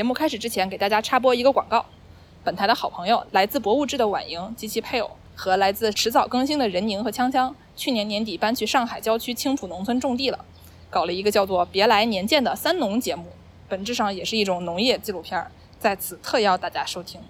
[0.00, 1.84] 节目开始之前，给大家插播一个广告。
[2.42, 10.42] 本台的好朋友，来自博物志的婉莹及其配偶，和来自迟早更新的任宁和锵锵，去年年底搬去上海郊区青浦农村种地了，
[10.88, 13.26] 搞了一个叫做《别来年见》的三农节目，
[13.68, 15.46] 本质上也是一种农业纪录片，
[15.78, 17.20] 在此特邀大家收听。《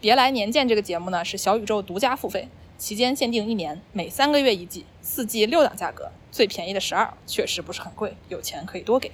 [0.00, 9.12] 别来年见》这个节目呢，是小宇宙独家付费，期间限定一年，每三个月一季，四季六档价格，最便宜的十二，确实不是很贵，有钱可以多给。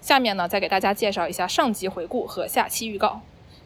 [0.00, 3.20] 下面呢，再给大家介绍一下上集回顾和下期预告。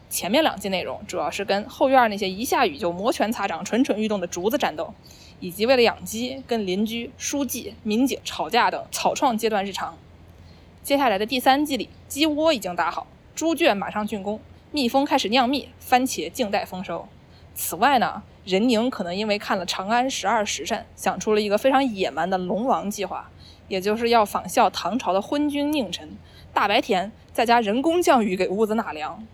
[0.09, 4.93] 前面两季内容主要是跟后院那些一下雨就摩拳擦掌、蠢蠢欲动的竹子战斗，
[5.39, 9.97] 以及为了养鸡跟邻居、书记、民警吵架等草创阶段日常。
[10.83, 14.39] 接下来的第三季里，鸡窝已经搭好，猪圈马上竣工，
[14.71, 17.07] 蜜蜂开始酿蜜，番茄静待丰收。
[17.55, 23.31] 此外呢，任宁可能因为看了《长安十二时辰》，想出了一个非常野蛮的龙王计划，
[23.67, 26.09] 也就是要仿效唐朝的昏君佞臣，
[26.53, 29.25] 大白天在家人工降雨给屋子纳凉。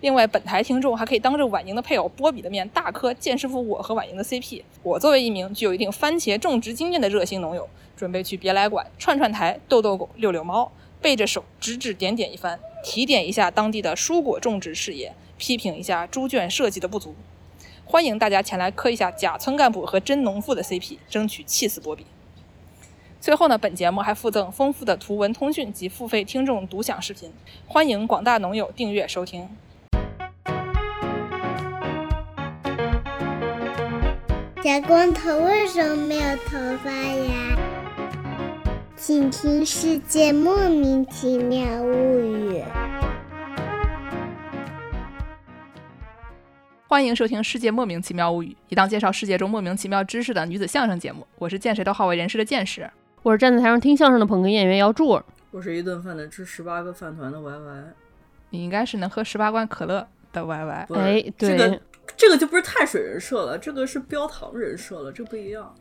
[0.00, 4.62] 另外，本台听众还可以当着婉莹的配偶波比的面大磕剑师傅我和婉莹的 CP。
[4.82, 7.66] 我作为一名具有一定番茄种植经验的热心农友，
[7.96, 17.14] 准备去别来馆串串台、逗逗狗、遛遛猫，背着手指指点点一番，提点一下当地的蔬果种植事业，批评一下猪圈设计的不足。
[17.86, 22.04] 欢迎大家前来磕一下假村干部和真农妇的 CP，争取气死波比。
[23.24, 27.32] 最后呢，本节目还附赠丰富的图文通讯及付费听众独享视频，
[27.66, 29.48] 欢迎广大农友订阅收听。
[34.62, 37.56] 小光头为什么没有头发呀？
[38.94, 42.58] 请听《世界莫名其妙物语》。
[46.86, 51.26] 欢迎收听《世界莫名其妙物语》，一档介绍世界中莫名其妙知识的女子相声节目。
[51.38, 52.90] 我是见谁都好为人师的见识，
[53.24, 55.18] 我是站在台上听相声的捧哏演员姚柱，
[55.50, 57.84] 我是一顿饭能吃十八个饭团的 Y Y。
[58.50, 60.86] 你应该是能喝十八罐可乐的 Y Y。
[60.94, 61.80] 哎，对。
[62.18, 65.74] 这个就不是碳水人设了，这个是标糖人设了，这不一样。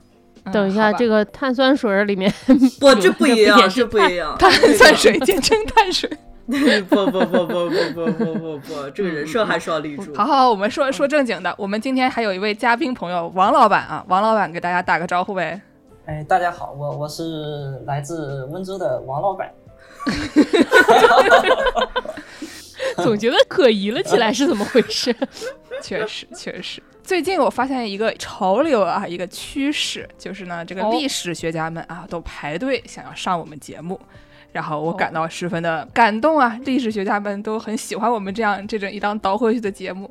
[0.54, 2.34] 等一下，这个碳酸水里面
[2.80, 4.38] 不， 这不一样， 这不一样。
[4.38, 6.10] 碳酸水简称碳水。
[6.48, 10.16] 不不不不不不不不不，这个人设还是要立住。
[10.16, 11.54] 好好，我们说说正经的。
[11.58, 15.60] 我们今天还有一位嘉宾朋友王老板啊，王老板给大家打个招呼呗。
[16.06, 19.50] 哎，大家好，我我是来自温州的王老板。
[22.98, 25.16] 总觉得可疑了起来，是怎么回事？
[25.82, 26.84] 确实，确实。
[27.04, 33.98] 最近我发现一个潮流啊，一个趋势，就是呢，这个历史学家们啊，都排队想要上我们节目。
[34.54, 36.58] 然后我感到十分的感动啊！
[36.64, 40.10] 历史学家们都很喜欢我们这样这种一档倒回去的节目。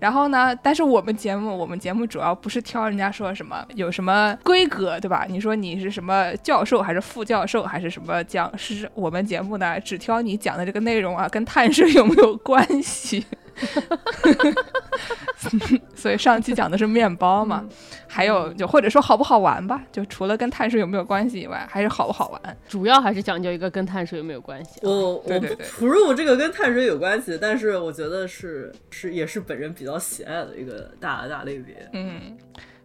[0.00, 5.24] 然后呢，但是我们节目，我们节目主要不是挑人家说什么有什么规格，对吧？
[5.28, 8.90] 你说你是什么教授还是副教授还是什么讲师？
[8.94, 13.24] 我们节目呢，只挑你讲的这个内容啊，跟碳水有没有关系？
[15.94, 17.64] 所以上期讲的是面包嘛，
[18.06, 24.80] 还有就或者说好不好玩吧，就除了跟碳水有没有关系以外，还是好不好玩，主要还是讲究一个跟碳水有没有关系。
[24.82, 25.46] 我我不
[25.78, 31.88] 不入这个跟碳水有关系，但是我觉得是是也是本人比较喜爱的一个大大类别。
[31.92, 32.36] 嗯。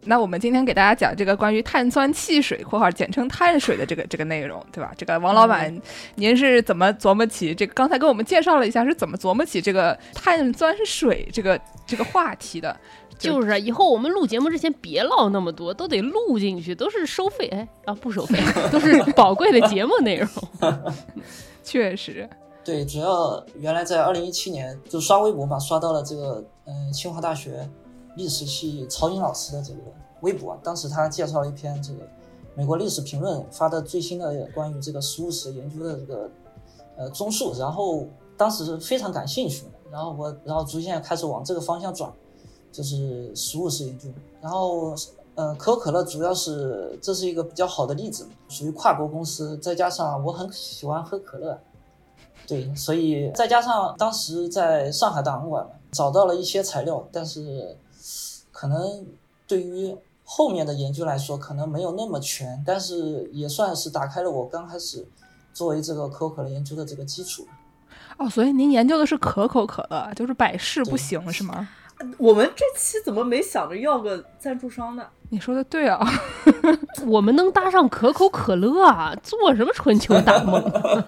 [0.05, 4.91] 那我们今天给大家讲这个关于碳酸汽水（括号简称碳水）的这个这个内容，对吧？
[4.97, 5.81] 这个王老板，
[6.15, 7.73] 您是怎么琢磨起这个？
[7.73, 12.75] 刚才给我们介绍了一下是怎么琢磨起这个碳酸水这个这个话题的。
[13.17, 18.39] 就是啊以后我们录节目之前别唠那么多，都得录进去，都是收费哎啊不收费，
[18.71, 20.29] 都是宝贵的节目内容。
[21.61, 22.27] 确实，
[22.63, 27.69] 对，主要原来在二零一七年就刷微博嘛，刷到了这个嗯清华大学。
[28.19, 29.79] 历史系曹颖老师的这个
[30.19, 31.99] 微博，当时他介绍了一篇这个
[32.53, 36.29] 美国历史评论发的最新的关于这个食物史研究的这个
[36.97, 42.11] 呃综述，然后当时是非常感兴趣，然后我然后逐渐开始往这个方向转，
[42.73, 44.09] 就是食物史研究。
[44.41, 44.93] 然后
[45.35, 51.57] 呃可口可乐主要是这是一个比较好的例子，属于跨国公司，再加上我很喜欢喝可乐，
[52.45, 57.77] 对，所以再加上当时在上海档案馆找到了一些材料，但是。
[58.59, 59.07] 可能
[59.47, 59.95] 对于
[60.25, 65.07] 后面的研究来说，可能没有那么全，但是也算是打开了我刚开始
[65.53, 67.47] 作为这个可口可乐研究的这个基础。
[68.17, 71.69] 哦，所以您研究的是可口可乐，就是百事不行是吗？
[72.17, 75.07] 我们这期怎么没想着要个赞助商呢？
[75.31, 75.99] 你说的对啊，
[77.05, 79.13] 我们能搭上可口可乐啊？
[79.21, 80.59] 做什么春秋大梦？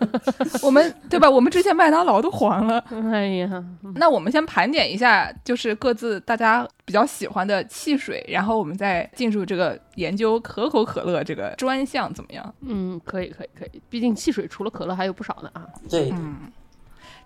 [0.62, 1.28] 我们对吧？
[1.30, 2.78] 我们之前麦当劳都黄了。
[3.12, 3.64] 哎呀，
[3.96, 12.54] 那我们先盘点一下，就是各自大家比较喜欢的汽水，然后我们再进入这个研究可口可乐这个专项，怎么样？
[12.62, 13.82] 嗯，可以，可以，可以。
[13.90, 15.66] 毕竟汽水除了可乐还有不少呢啊。
[15.90, 16.36] 对，嗯。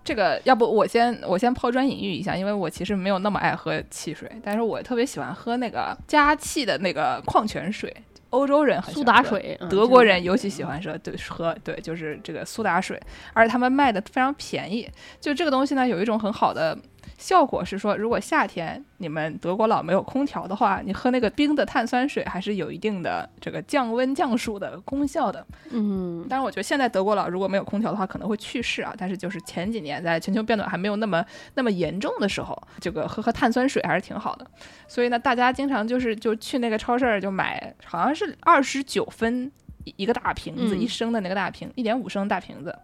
[0.06, 7.94] 这个要不我先我先抛砖引玉一下，因为我其实没有那么爱喝汽水，但是我特别喜欢喝那个加气的那个矿泉水。
[8.30, 13.00] 欧洲人很喜苏打水，嗯德国人尤其喜欢喝，对喝对，就是这个苏打水，
[13.32, 14.88] 而且他们卖的非常便宜。
[15.20, 16.76] 就这个东西呢，有一种很好的
[17.18, 25.46] 效果是说，如果夏天你们德国佬没有空调的话，你喝那个冰的碳酸水还是有一定的这个降温降暑的功效的。
[25.70, 28.94] 嗯，当然，我觉得现在德国佬如果没有空调的话，可能会去世啊。
[28.98, 31.24] 但是就是前几年在全球变暖还没有那么
[31.54, 34.46] 那么严重的时候，这个喝喝碳酸水还是挺好的。
[34.86, 39.50] 所以呢，大家经常就是就去那个超市儿就买，好像是二十九分
[39.86, 42.76] 一一个大瓶子，嗯一升的那个大瓶，一点五升大瓶子。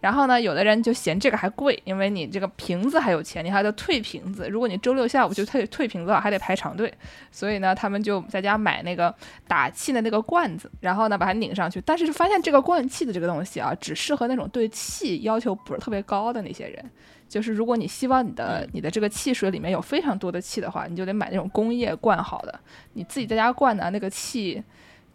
[0.00, 4.48] 然后呢，有的人就嫌这个还贵，因为你这个瓶子还有钱，你还得退瓶子。
[4.48, 6.92] 如果你周六下午就退退瓶子了，还得排长队。
[7.30, 9.14] 所以呢，他们就在家买那个
[9.48, 11.80] 打气的那个罐子，然后呢把它拧上去。
[11.82, 16.84] 但是发现这个灌气的这个东西啊，只适合那种对气要求不是特别高的那些人。
[17.28, 22.58] 就是如果你希望你的你的这个汽水里面有非常多的气的话，你就得买那种工业灌好的。
[22.94, 24.60] 你自己在家灌呢，那个气，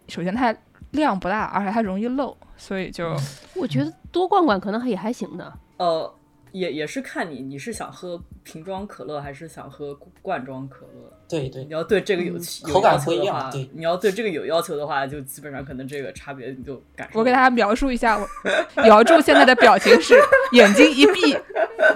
[0.08, 0.56] 首先它
[0.96, 3.16] 量不大，而且它容易漏，所以就
[3.56, 5.54] 我觉得多灌灌可能也还行的。
[5.78, 6.12] 呃，
[6.52, 11.12] 也也是看你你是想喝瓶装可乐还是想喝罐装可乐。
[11.28, 17.20] 对对你，要对这个有、嗯有口感要求的话不一样对你要对这个有要求的话，就基本上可能这个差别你就感受。
[17.20, 20.14] 我给大家描述一下，我姚柱现在的表情是
[20.54, 21.36] 眼睛一闭，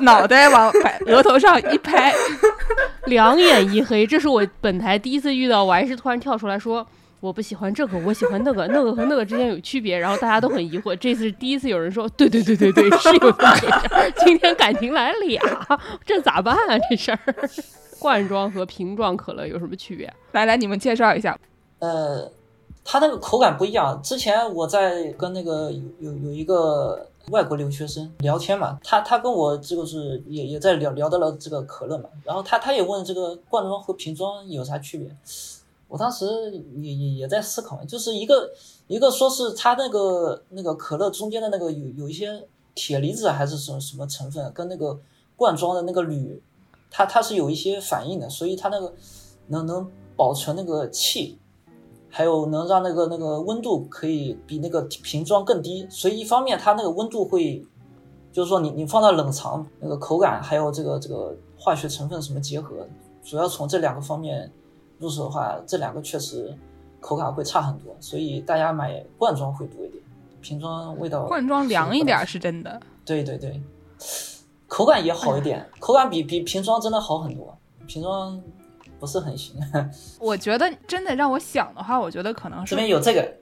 [0.01, 2.11] 脑袋往摆额头上一拍，
[3.05, 6.85] 两眼一黑，这是我本台第一次遇到，我还是突然跳出来说。
[7.19, 10.95] 我不喜欢这个，我喜欢那个，那个和那个之间有区别，然后大家都很疑惑。
[10.95, 14.11] 这次是第一次有人说，对对对对对，是有这么回事儿。
[14.25, 15.41] 今天感情来俩，
[16.05, 16.79] 这咋办啊？
[16.89, 17.19] 这事儿，
[17.99, 20.11] 罐装和瓶装可乐有什么区别？
[20.31, 21.37] 来来，你们介绍一下。
[21.79, 22.31] 呃，
[22.85, 24.01] 它那个口感不一样。
[24.01, 35.13] 之前我在跟那个有有有一个外国留学生聊天嘛，他他跟我这个是也也在聊聊到了这个可乐嘛，然后他他也问这个罐装和瓶装有啥区别。
[35.89, 36.25] 我当时
[36.77, 38.49] 也也也在思考，就是一个
[38.87, 44.97] 一个说是它那个那个可乐中间的那个有有一些铁离子还是什么什么成分，跟那个
[45.35, 46.41] 罐装的那个铝，
[46.91, 48.93] 它它是有一些反应的，所以它那个
[49.47, 51.39] 能能保存那个气，
[52.07, 57.65] 还有能让那个那个温度可以比那个瓶装更低，所以一方面它那个温度会，
[58.31, 62.87] 就是说你你放到冷藏，那个口感还有这个这个化学成分什么结合，
[63.23, 64.51] 主要从这两个方面
[64.99, 66.55] 入手的话，这两个确实
[66.99, 70.03] 口感会差很多，所以大家买罐装会多一点，
[70.41, 73.61] 瓶装味道罐装凉一点是真的，对对对，
[74.67, 77.57] 口感也好一点，口感比比瓶装真的好很多，
[77.87, 78.41] 瓶装
[78.99, 79.55] 不是很行。
[80.19, 83.33] 我觉得真的让我想的话，我觉得可能是这边有这个，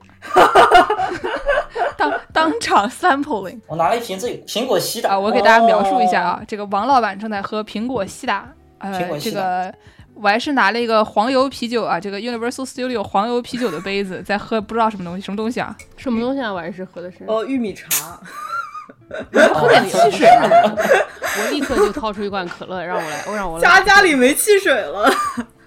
[1.96, 9.74] 当当场 sampling 我拿了一瓶这个苹果西打啊，我给大家描述一下啊，这个王老板正在喝苹果西打，呃，这个
[10.20, 15.76] 我还是拿了一个黄油啤酒啊，这个 Universal Studio 黄油啤酒的杯子 在喝，不知道什么东西，什么东西啊？
[15.96, 16.52] 什么东西啊？
[16.52, 18.20] 我还是喝的是，哦，玉米茶，
[19.54, 23.62] 喝点汽水我立刻就掏出一罐可乐，让我来，我让我来。
[23.62, 25.08] 家家里没汽水了，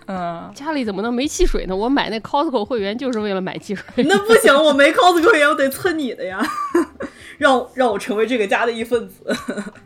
[0.08, 1.76] 嗯，家里怎么能没汽水呢？
[1.76, 3.86] 我买那 Costco 会员就是为了买汽水。
[4.04, 6.46] 那不行，我没 Costco 会员我得蹭你的呀，
[7.38, 9.34] 让让我成为这个家的一份子。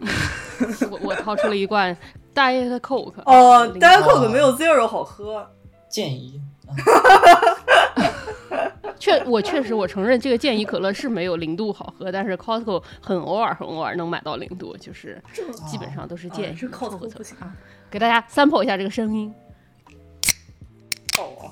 [0.90, 1.96] 我我掏出了一罐
[2.36, 3.22] Diet Coke。
[3.26, 5.50] 哦零，Diet Coke 没有 Zero 好喝。
[5.90, 6.42] 建议。
[9.00, 15.22] 确我确实我承认这个健怡可乐是没有零度好喝，但是 Costco 很偶尔很偶尔能买到零度，就是
[15.68, 16.54] 基本上都是健怡。
[16.54, 17.56] 啊是 Costco 凑合不行啊
[17.90, 19.34] 给大家 sample 一下这个声音。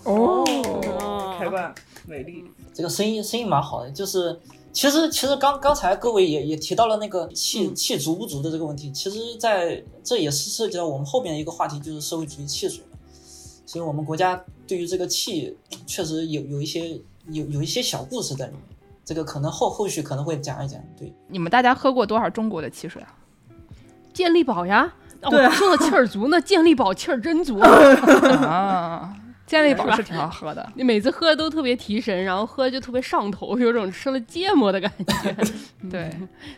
[0.03, 1.73] 哦，开罐
[2.07, 2.43] 美丽。
[2.73, 4.37] 这个声音声音蛮好的，就是
[4.73, 12.97] 其实其实刚刚才各位也也提到了那个气嗯气足不足的这个问题，其实在这也是涉及到我们后面的一个话题，就是社会主义气水嘛。
[13.65, 16.99] 所以我们国家对于这个气确实有有一些
[17.29, 18.61] 有有一些小故事在里面，
[19.05, 20.79] 这个可能后后续可能会讲一讲。
[20.97, 23.15] 对，你们大家喝过多少中国的汽水啊？
[24.11, 27.57] 健力宝呀，哦对啊说到气儿足呢，健力宝气儿真足。
[27.61, 30.67] 啊， 健力宝是挺好喝的。
[30.75, 35.35] 你每次喝都特别提神，然后喝就特别上头， 有种吃了芥末的感觉。
[35.91, 36.09] 对，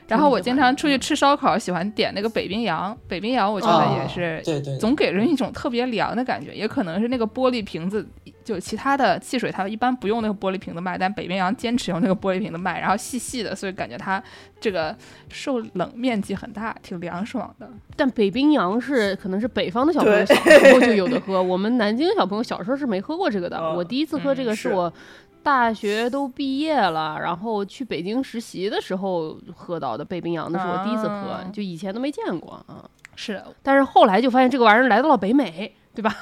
[0.08, 2.96] 然后我经常出去吃烧烤，喜欢点那个北冰洋。
[3.08, 8.08] 北冰洋我觉得也是，对对，总给人一种特别凉的感觉，也可能是那个玻璃瓶子，
[8.46, 14.24] 就其他的汽水它一般不用那个玻璃瓶的卖，但北冰洋坚持用那个玻璃瓶的卖，然后细细的，所以感觉它
[14.62, 14.96] 这个
[15.28, 17.68] 受冷面积很大，挺凉爽的。
[17.96, 23.58] 但北冰洋是可能是北方的小朋友小时候就有的喝，我们南京小朋友小时候是没喝过这个的。
[23.58, 24.94] 哦我第一次喝这个嗯是是我
[25.42, 32.84] 大学都毕业了，然后去北京实习的时候喝到的北冰洋，那是我第一次喝，啊就以前都没见过啊。
[33.16, 36.14] 是但是后来就发现这个玩意儿来到了北美，对吧？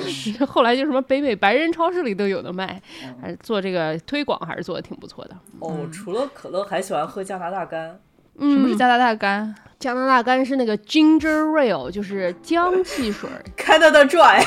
[0.46, 2.80] 后来就什么北美白人超市里都有的卖，
[3.20, 5.34] 还是做这个推广还是做的挺不错的。
[5.60, 7.98] 哦，除了可乐，还喜欢喝加拿大干。
[8.38, 9.54] 嗯，什么是加拿大干？
[9.78, 13.42] 加拿大干是那个 ginger ale，就是姜汽水儿。
[13.58, 14.40] Canada Dry，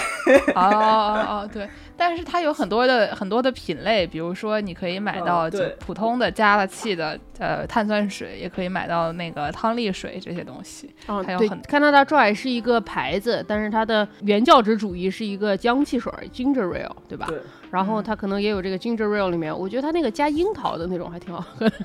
[0.55, 10.93] 哦哦哦，对，但是它有很多的很多的品类，比如说你可以买到就普通的加了气的呃碳酸水，也可以买到那个汤力水这些东西。
[11.07, 17.25] 哦，对还有很，Canada Dry 是一个牌子，但是它的原教旨主义是一个姜汽水儿 ginger ale，对吧？
[17.27, 17.39] 对，
[17.71, 21.75] 然后它可能也有这个 ginger ale 里面，我觉得它那个加樱桃的那种还挺好喝的。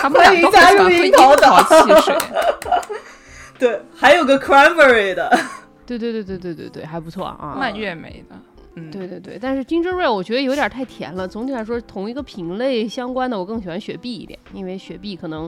[0.00, 2.16] 他们俩都很喜欢喝樱加入樱桃党桃汽水。
[3.58, 5.36] 对，还有个 Cranberry 的，
[5.84, 7.56] 对对对对对对对，还不错啊。
[7.58, 8.36] 蔓越莓的，
[8.78, 11.26] 嗯，对对对，但是 ginger ale 我觉得有点太甜了。
[11.26, 15.44] 总体来说，同一个品类相关的，我更喜欢雪碧一点，因为雪碧可能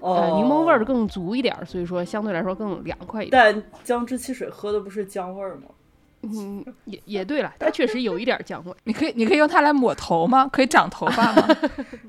[0.00, 3.42] 哦，呃柠檬味儿更足一点儿，所以说相对来说更凉快一点。
[3.42, 5.62] 但姜汁汽水喝的不是姜味儿吗？
[6.22, 8.72] 嗯，也也对了，它确实有一点儿姜味。
[8.84, 10.48] 你可以你可以用它来抹头吗？
[10.52, 11.48] 可以长头发吗？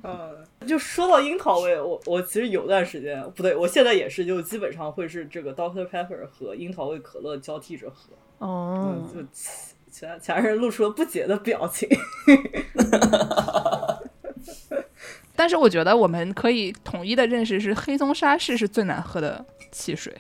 [0.02, 0.32] 嗯，
[0.68, 8.14] 就说到樱桃味，我我其实有段时间不对，我现在也是，就基本上会是这个 Doctor Pepper 和樱桃味可乐交替着喝。
[8.40, 9.28] 哦嗯，就
[9.98, 11.90] 其其他其他人露出了不解的表情。
[15.36, 20.16] 但是我觉得我们可以统一的认识是黑松沙士是最难喝的汽水。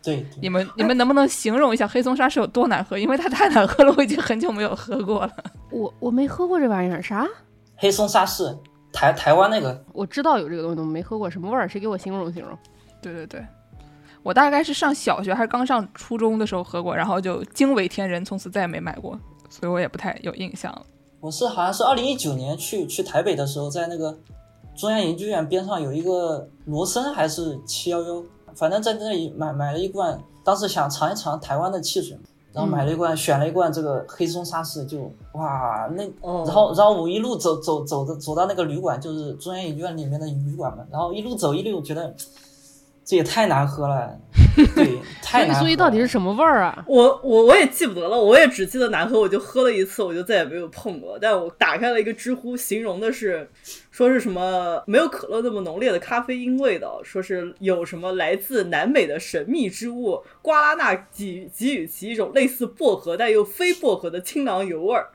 [0.00, 2.96] 对，对你们你们能不能形容一下黑松沙士有多难喝？
[2.96, 5.32] 因为它太难喝了，我已经很久没有喝过了。
[5.70, 7.26] 我我没喝过这玩意儿，啥？
[7.76, 8.56] 黑松沙士，
[8.92, 11.68] 台台湾那个，我知道有这个东西，我没喝过，什么味儿？
[11.68, 12.56] 谁给我形容形容？
[13.02, 13.44] 对对对，
[14.24, 19.16] 我大概是上小学还是刚上初中的时候喝过，然后就惊为天人，从此再也没买过，
[19.48, 20.82] 所以我也不太有印象了。
[21.20, 24.16] 我是好像是二零一九年去去台北的时候，在那个
[24.74, 28.22] 中央研究院边上有一个罗森还是七幺幺，
[28.54, 32.18] 反正在那里买买了一罐，当时想尝一尝台湾的汽水，
[32.52, 42.14] 然后买了一罐，选了一罐这个黑松沙士，就哇那，哦然后然后我一路走走走的走到那个旅馆，就是中央研究院里面的旅馆嘛，然后一路走一路觉得
[43.04, 44.18] 这也太难喝了，
[44.74, 45.58] 对，太难喝了。
[45.58, 46.84] 所以所以到底是什么味儿啊？
[46.86, 51.18] 我我我也记不得了，我也只记得难喝，我就喝了一次，我就再也没有碰过。
[51.20, 53.46] 但我打开了一个知乎，形容的是
[53.90, 65.08] 说是什么没有可乐那么浓烈的咖啡因味道，说是有什么来自南美的神秘之物瓜拉纳给给予其一种类似薄荷但又非薄荷的清凉油味儿。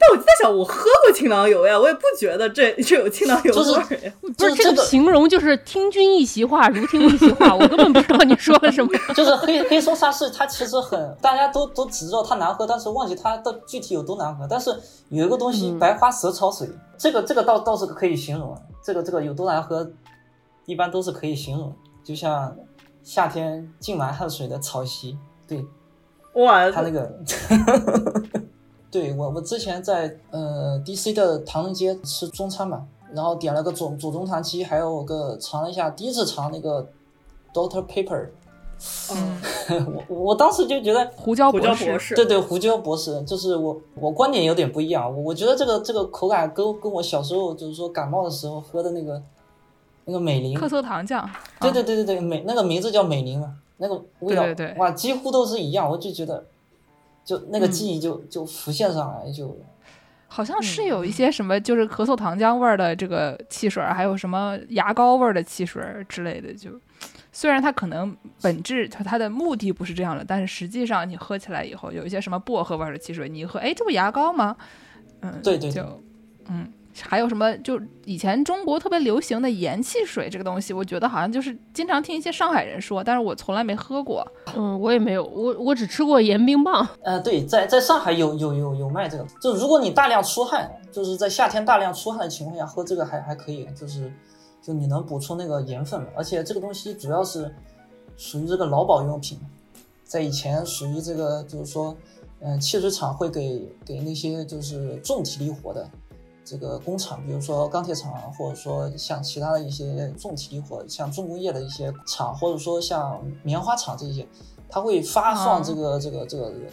[0.00, 4.12] 但我就在想，我喝过清凉油呀，我也不觉得这这有清凉油味儿呀。
[4.22, 8.90] 不是这个这个形容，就是听君一席话，如听一席话，我根本不知道你说了什么。
[9.14, 14.46] 就是黑黑松沙士，它其实很，大家都都只知道它难喝，但是忘记它的具体有多难喝。
[14.48, 14.74] 但是
[15.10, 16.66] 有一个东西，嗯白花蛇草水，
[16.96, 19.90] 这个这个倒倒是可以形容，这个这个有多难喝，
[20.64, 21.74] 一般都是可以形容。
[22.02, 22.56] 就像
[23.02, 25.62] 夏天浸满汗水的草席，对
[26.34, 27.12] 哇，它那个，
[28.90, 36.86] 对我我之前在呃 DC 的唐人街吃中餐嘛，然后点了个左左宗棠鸡，还有个尝了一下，第一次尝那个
[37.54, 38.28] Doctor Pepper。
[39.12, 39.36] 嗯，
[40.08, 49.22] 我我当时就觉得，胡椒胡椒博士，对对，胡椒博士，就是我我观点有点不一样，我我觉得这个这个口感跟跟我小时候就是说感冒的时候喝的那个
[50.06, 51.28] 那个美林，克色糖酱，
[51.60, 54.78] 对对对对对，美那个名字叫美林嘛，那个味道对对对。
[54.78, 56.42] 哇几乎都是一样，我就觉得
[57.30, 59.56] 就那个嗯记忆就、就浮现上来，就
[60.26, 66.52] 好像是有一些什么就是咳嗽糖浆味儿的这个汽水儿，还有什么牙膏味儿的汽水儿之类的。
[66.52, 66.70] 就
[67.30, 74.56] 虽然它可能本质它它的目的不是这样的，但是实际上你喝起来以后，有一些什么薄荷味儿的汽水，你一喝，哎，这不牙膏吗？
[75.20, 76.02] 嗯，对对对就
[76.48, 76.72] 嗯。
[77.02, 77.56] 还有什么？
[77.58, 84.26] 就以前中国特别流行的盐汽水这个东西，我觉得好像就是经常听一些上海人说，但是我从来没喝过。
[84.56, 86.86] 嗯，我也没有，我我只吃过盐冰棒。
[87.02, 94.12] 呃对，在在上海有有有有卖这个，就如果你大量出汗，就是在夏天大量出汗的情况下喝这个还还可以，就是
[94.60, 97.54] 就你能补充那个盐分嘛，而且这个东西主要是
[98.16, 99.38] 属于这个劳保用品，
[100.04, 101.96] 在以前属于这个就是说，
[102.40, 105.88] 嗯、汽水厂会给给那些就是重体力活的
[106.44, 114.26] 这个工厂，比如说钢铁厂，或者说像其他的一些重体力活，像重工业的一些厂，或者说像棉花厂这些，
[114.68, 116.66] 它会发放这个、这个这个这个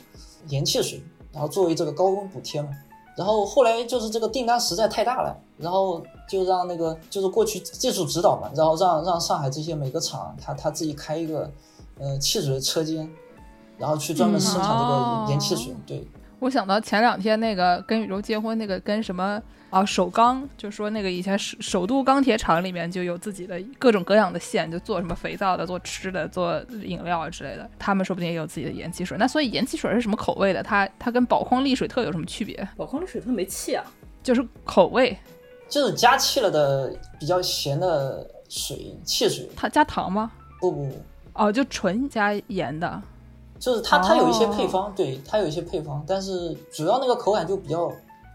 [0.47, 2.69] 盐汽水，然后作为这个高温补贴嘛。
[3.15, 11.49] 然后后来就是这个订单实在太大了，然后就让那个就是过去技术指导嘛，然后让让上海这些每个厂他他自己开一个
[11.97, 13.09] 呃汽水车间，
[13.75, 15.75] 然后去专门生产这个盐汽水。
[15.87, 16.07] 对，
[16.39, 19.41] 我想到前两天那个跟宇宙结婚那个跟什么
[19.71, 27.67] 啊首钢，就说那个以前首首都钢铁厂里面就有自己的各种各样的线，就做什么肥皂的、做吃的、做饮料啊之类的。
[27.79, 29.17] 他们说不定也有自己的盐汽水。
[29.17, 30.61] 那所以盐汽水是什么口味的？
[30.61, 32.67] 它它跟宝矿力水特有什么区别？
[32.77, 33.83] 宝矿力水特没气啊，
[34.21, 35.17] 就是口味，
[35.67, 39.49] 就是加气了的比较咸的水汽水。
[39.55, 40.31] 它加糖吗？
[40.61, 41.01] 不不不，
[41.33, 43.01] 哦，就纯加盐的。
[43.59, 47.91] 就是它它有一些配方，对，它有一些配方，但是主要那个口感就比较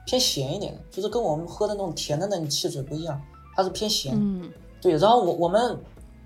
[0.07, 3.21] 偏咸一点，就是跟我们喝的那种甜的那种汽水不一样，
[3.55, 4.13] 它是偏咸。
[4.15, 4.51] 嗯，
[4.81, 5.79] 对，然后我我们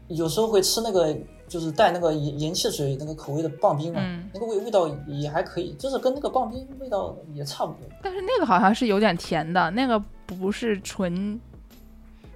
[0.09, 1.17] 有时候会吃那个
[1.49, 7.81] 就是带那个盐盐汽水那个口味的棒冰嘛，嗯那个味味道也还可以，就是跟那个棒冰味道也差不多。
[8.03, 11.41] 但是那个好像是有点甜的，那个不是纯。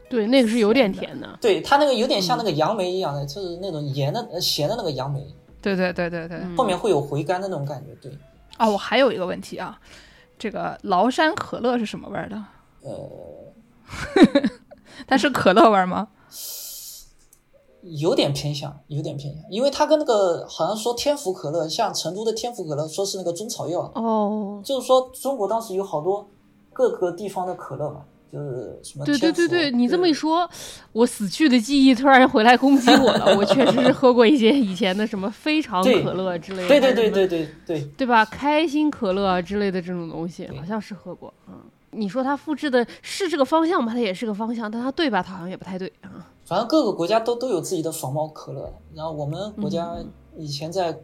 [0.09, 1.39] 对，那个是有点甜的。
[1.41, 5.25] 对，它那个有点像那个杨梅一样的，就是那种盐的呃咸的那个杨梅，
[5.63, 6.39] 对对对对对。
[6.39, 7.95] 嗯后面会有回甘的那种感觉。
[8.01, 8.11] 对，
[8.59, 9.79] 哦，我还有一个问题啊，
[10.39, 12.43] 这个崂山可乐是什么味儿的？
[12.83, 13.53] 呃，
[15.07, 16.09] 它是可乐味儿吗？
[17.83, 26.29] 有点偏向，有点偏向，因为它跟那个好像说天府可乐，像成都的天府可乐，说是那个中草药，哦，就是说中国当时有好多
[26.75, 30.49] 各个地方的可乐嘛，就是什么对对对对，你这么一说，
[30.93, 33.37] 我死去的记忆突然回来攻击我了。
[33.37, 38.25] 我确实是喝过一些以前的什么非常可乐之类的，对对对对对对，对吧？
[38.25, 41.33] 开心可乐啊之类的这种东西，好像是喝过。
[41.49, 41.55] 嗯，
[41.91, 43.93] 你说它复制的是这个方向吧？
[43.93, 45.23] 它也是个方向，但它对吧？
[45.23, 46.31] 它好像也不太对啊。
[46.45, 50.97] 反正各个国家都都有自己的仿冒可乐，然后我们国家嗯以前在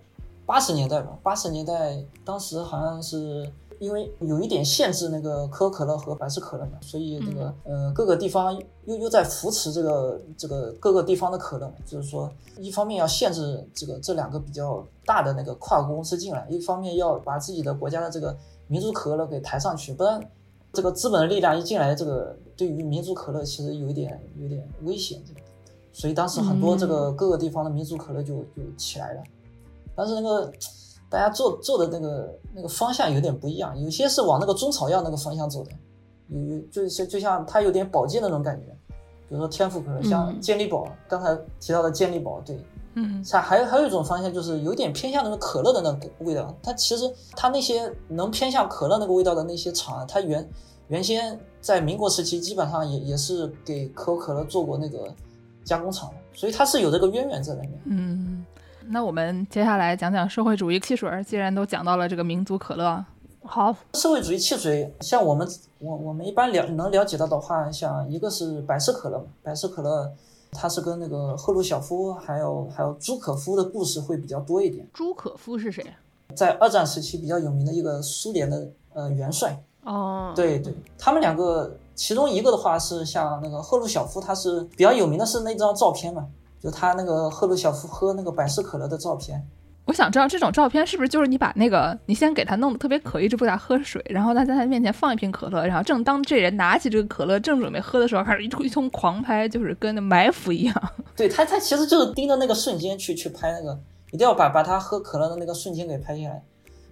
[0.44, 20.20] 八十年代吧，八十年代当时好像是因为有一点限制那个可口可乐和百事可乐嘛，所以这个、呃各个地方又又在扶持这个这个各个地方的可乐嘛，就是说一方面要限制这个这两个比较大的那个跨国公司进来，一方面要把自己的国家的这个民族可乐给抬上去，不然
[20.72, 25.40] 这个资本的力量一进来，这个对于民族可乐其实有一点有点危险，这个，
[25.92, 29.22] 所以当时很多这个各个地方的民族可乐就就起来了，
[29.94, 30.52] 但是那个
[31.08, 35.70] 大家做做的那个那个方向有点不一样，有些是往那个中草药那个方向走的，
[36.28, 38.66] 有有就是就像它有点保健的那种感觉，
[39.28, 42.58] 比如说天府可乐，像嗯健力宝，刚才提到的健力宝，对，
[42.94, 46.52] 嗯它还有还有一种方向，就是有点偏向那种可乐的那个味道。
[46.62, 50.48] 它其实它那些能偏向可乐那个味道的那些厂啊，它原
[50.88, 55.12] 原先在民国时期基本上也也是给可口可乐做过那个
[55.64, 57.72] 加工厂的，所以它是有这个渊源在里面。
[57.86, 58.44] 嗯，
[58.88, 61.22] 那我们接下来讲讲社会主义汽水儿。
[61.22, 63.04] 既然都讲到了这个民族可乐，
[63.42, 70.12] 好，社会主义汽水，像我们我我们一般了能了解到的话，像一个是百事可乐嘛，百事可乐
[70.52, 74.86] 它是跟那个赫鲁晓夫还有还有朱可夫的故事会比较多一点。
[74.92, 75.84] 朱可夫是谁？
[76.34, 86.26] 在二战时期比较有名的一个苏联的呃元帅，哦，，对对，他们两个其中一个的话是像那个赫鲁晓夫，他是比较有名的是那张照片嘛，
[86.66, 89.40] 就他那个赫鲁晓夫喝那个百事可乐的照片。
[89.84, 100.92] 我想知道这种照片是不是就是你把那个你先给他弄得特别渴，一直不给他喝水，然后他在他面前放一瓶可乐，然后正当这人拿起这个可乐正准备喝的时候，开始一通一通狂拍，就是跟那埋伏一样。
[101.14, 103.78] 对他，他其实就是盯着那个瞬间去去拍那个，
[104.10, 106.42] 一定要把把他喝可乐的那个瞬间给拍下来，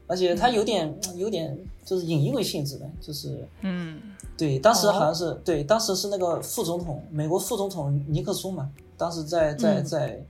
[0.06, 4.00] 而且他有点有点就是引诱性质的，就是嗯
[4.36, 9.84] 对，当时好像是、对，当时是那个副总统，美国副总统尼克松嘛，当时在在嗯。
[9.84, 10.26] 在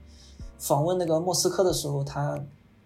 [0.57, 2.39] 访问那个莫斯科的时候，他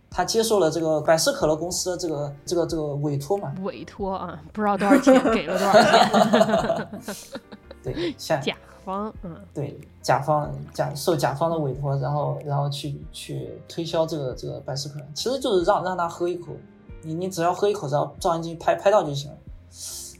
[0.09, 7.15] 他接受了这个百事可乐公司的这个这个这个委托嘛，委托啊，不知道多少钱，给了多少钱？
[7.83, 16.47] 对，像甲方，嗯，对甲方甲受甲方的委托，然后然后去去推销这个这个百事可乐，其实就是让让他喝一口，
[17.03, 19.37] 你你只要喝一口，然后照相机拍拍到就行了。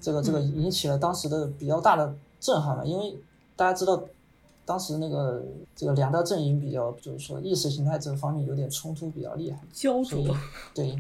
[0.10, 3.16] 这个这个引起了当时的比较大的震撼嘛，因为
[3.56, 4.02] 大家知道，
[4.66, 5.40] 当时那个
[5.76, 10.36] 这个两大阵营比较就是说意识形态这个方面有点冲突比较厉害，焦所以灼。
[10.74, 10.98] 对，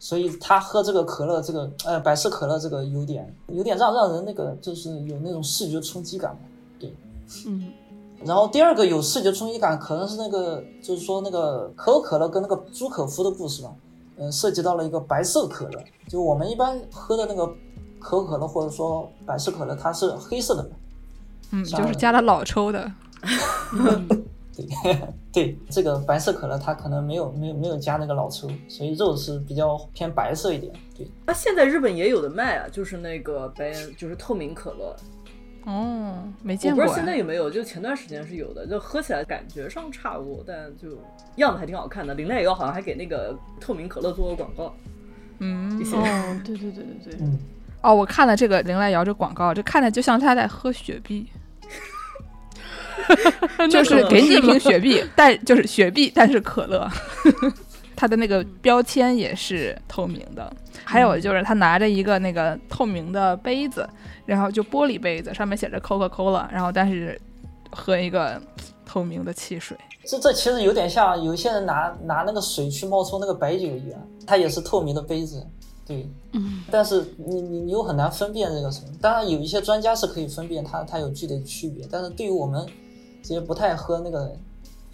[0.00, 6.40] 所以他喝这个可乐，这个呃百事可乐这个有点有点让让人那个就是有那种视觉冲击感嘛，
[6.80, 6.92] 对。
[7.46, 7.72] 嗯，
[8.24, 13.72] 然后第二个有视觉冲击感，可能是那个就是说那个可口可乐跟那个朱可夫的故事吧，
[14.16, 17.48] 嗯、涉及到了一个白色可乐，就我们一般喝的那个
[18.02, 20.70] 可口可乐或者说百事可乐，它是黑色的，
[21.52, 22.92] 嗯，就是加了老抽的。
[24.54, 24.98] 对
[25.32, 31.08] 对，这个白色可乐它可能没有没有没有加那个老抽，所以肉是比较偏白色一点，对。
[31.24, 34.94] 那现在日本也有的卖啊，就是那个白，就是透明可乐。
[35.64, 36.86] 哦，没见过哎。
[36.86, 40.88] 我不知道现在有没有，就前段时间是有的，就喝起来感觉上差不多，但就
[41.36, 42.12] 样子还挺好看的。
[42.12, 44.74] 林濑遥好像还给那个透明可乐做过广告。
[45.38, 47.38] 嗯哦， 对对对对对，嗯，
[47.82, 51.26] 哦，我看了这个林濑遥这广告，这看着就像他在喝雪碧，
[53.70, 56.88] 就是给你一瓶雪碧，但就是雪碧，但是可乐。
[57.94, 60.52] 它的那个标签也是透明的，
[60.84, 63.88] 还有就是他拿着一个那个透明的杯子，
[64.26, 67.20] 然后就玻璃杯子，上面写着 Coca Cola，然后但是
[67.70, 68.42] 喝一个
[68.84, 69.76] 透明的汽水。
[70.04, 75.46] 这这其实有点像有一些人拿拿那个水去冒充那个白酒一样，它也是透明的杯子，
[75.86, 78.86] 对，嗯，但是你你你又很难分辨这个什么。
[79.00, 82.64] 当然有一些专家是可以分辨它它有具体的区别，但是对于我们
[83.22, 84.40] 这些不太喝那个人，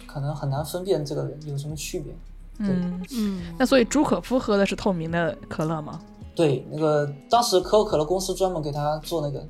[0.07, 2.13] 可能很难分辨这个有什么区别。
[2.57, 5.99] 嗯，嗯，那所以朱可夫喝的是透明的可乐吗？
[6.35, 9.45] 对，那个当时可口可乐公司专门给他做那个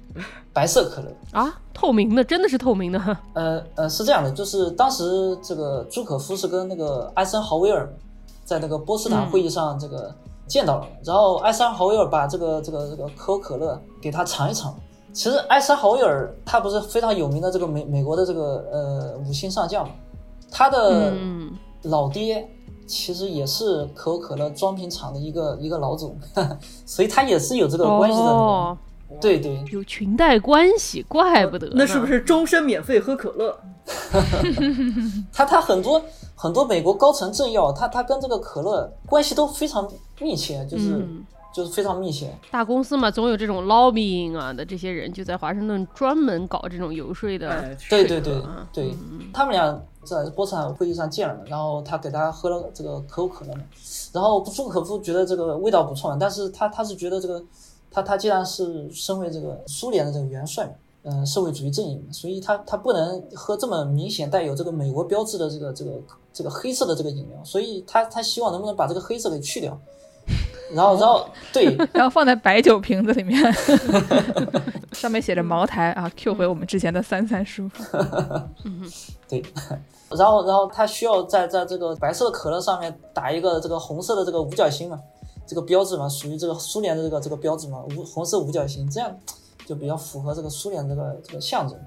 [0.51, 7.87] 白色可乐，啊，透明的，真的是透明的，呃呃，是这样的，就是当时这个朱可夫是跟那个艾森豪威尔
[8.43, 10.13] 在那个波茨坦会议上这个
[10.49, 14.75] 见到了，然后艾森豪威尔把这个这个这个可口可乐给他尝一尝。
[15.13, 19.93] 其实艾森豪威尔他不是非常有名的这个美美国的这个呃五星上将嘛，
[20.51, 21.51] 他的嗯，
[21.83, 22.47] 老爹
[22.87, 26.17] 其实也是可口可乐装瓶厂的一个一个老总，
[26.85, 28.25] 所以他也是有这个关系的。
[28.25, 28.77] 哦，
[29.21, 31.73] 对对，有裙带关系，怪不得呢。
[31.77, 33.55] 那是不是终身免费喝可乐？
[35.33, 36.01] 他他很多
[36.35, 42.31] 很多美国高层政要，他他跟这个可乐关系都非常密切，就是、嗯就是非常密切。
[42.51, 47.49] 大公司嘛，总有这种 lobbying 啊的这些人，就在华盛顿专门搞这种游说的。
[47.49, 53.63] 哎，对对对嗯对，嗯他们俩在波茨坦会议上见了嘛，然后他给大家喝了这个可口可乐嘛，
[54.13, 57.43] 然后朱可夫觉得这个味道不错嘛，但是他他是觉得这个
[57.89, 60.73] 他他既然是身为这个苏联的这个元帅嘛，
[61.11, 65.91] 嗯、社会主义阵营嘛，所以他他不能喝这么明显带有这个美国标志的这个这个
[66.31, 69.77] 这个黑色的这个饮料，所以他他希望能不能把这个黑色给去掉，
[70.73, 73.41] 然后然后对 然后放在白酒瓶子里面，
[74.93, 77.69] 上面写着茅台啊，Q 回我们之前的三三叔。
[79.27, 79.43] 对，
[80.09, 84.99] 然后然后他需要在在这个白色的可乐上面打一个这个红色的这个五角星嘛，
[85.47, 89.15] 这个标志嘛，属于这个苏联的这个这个标志嘛，五红色五角星，这样
[89.69, 91.77] 就比较符合这个苏联这个这个象征。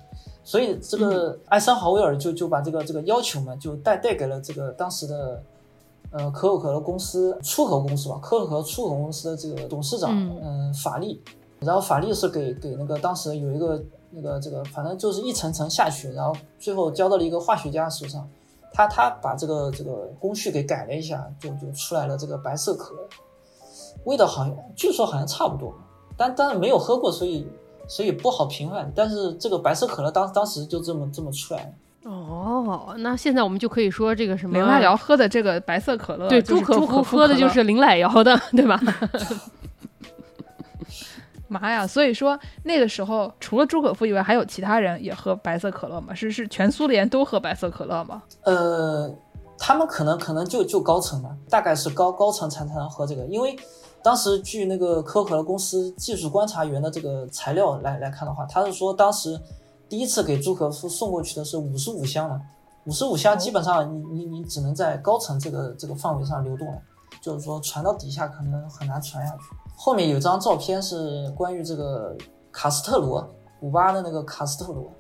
[0.45, 5.43] 所以这个艾森豪威尔就就把这个这个要求嘛，就带带给了这个当时的
[6.13, 11.21] 呃可口可乐公司出口公司吧，可口可乐出口公司的这个董事长嗯嗯、法利，
[11.59, 18.29] 然后法利是给给那个当时有一个那个这个，反正就是一层层下去，然后最后交到了一个化学家手上，
[18.73, 23.09] 他他把这个这个工序给改了一下，就就出来了这个白色可乐，
[24.05, 25.73] 味道好像据说好像差不多，
[26.17, 27.47] 但但是没有喝过，所以
[27.89, 28.91] 所以不好评判。
[28.95, 32.11] 但是这个白色可乐当当时就这么这么出来了。
[32.11, 38.81] 哦，那现在我们就可以说这个什么林濑遥喝的这个白色可乐，对就是朱可夫喝的就是林濑遥的，对吧？
[41.47, 41.87] 妈呀！
[41.87, 46.15] 所以说那个时候除了朱可夫以外，还有其他人也喝白色可乐吗？
[46.15, 48.23] 是是全苏联都喝白色可乐吗？
[48.45, 49.15] 呃，
[49.59, 53.55] 他们可能可能就就高层吧，大概是高高层才才能喝这个，因为
[54.03, 59.41] 当时据那个可口可乐公司技术观察员的这个材料来来看的话，他是说当时
[59.89, 62.41] 第一次给朱可夫送过去的是五十五箱嘛，
[62.87, 66.79] 五十五箱基本上你你你只能在高层这个这个范围上流动了，
[67.21, 69.43] 就是说传到底下可能很难传下去。
[69.77, 72.17] 后面有张照片是关于这个
[72.51, 73.29] 卡斯特罗，
[73.61, 74.93] 古巴的那个卡斯特罗，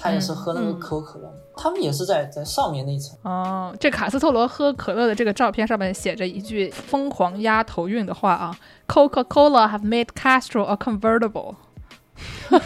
[0.00, 3.18] 他也是喝那个嗯可口可乐，他们也是在在上面那一层。
[3.22, 8.56] 哦，这卡斯特罗喝可乐的这个照片上面写着一句疯狂押头韵的话啊
[8.88, 11.56] ：“Coca-Cola have made Castro a convertible。”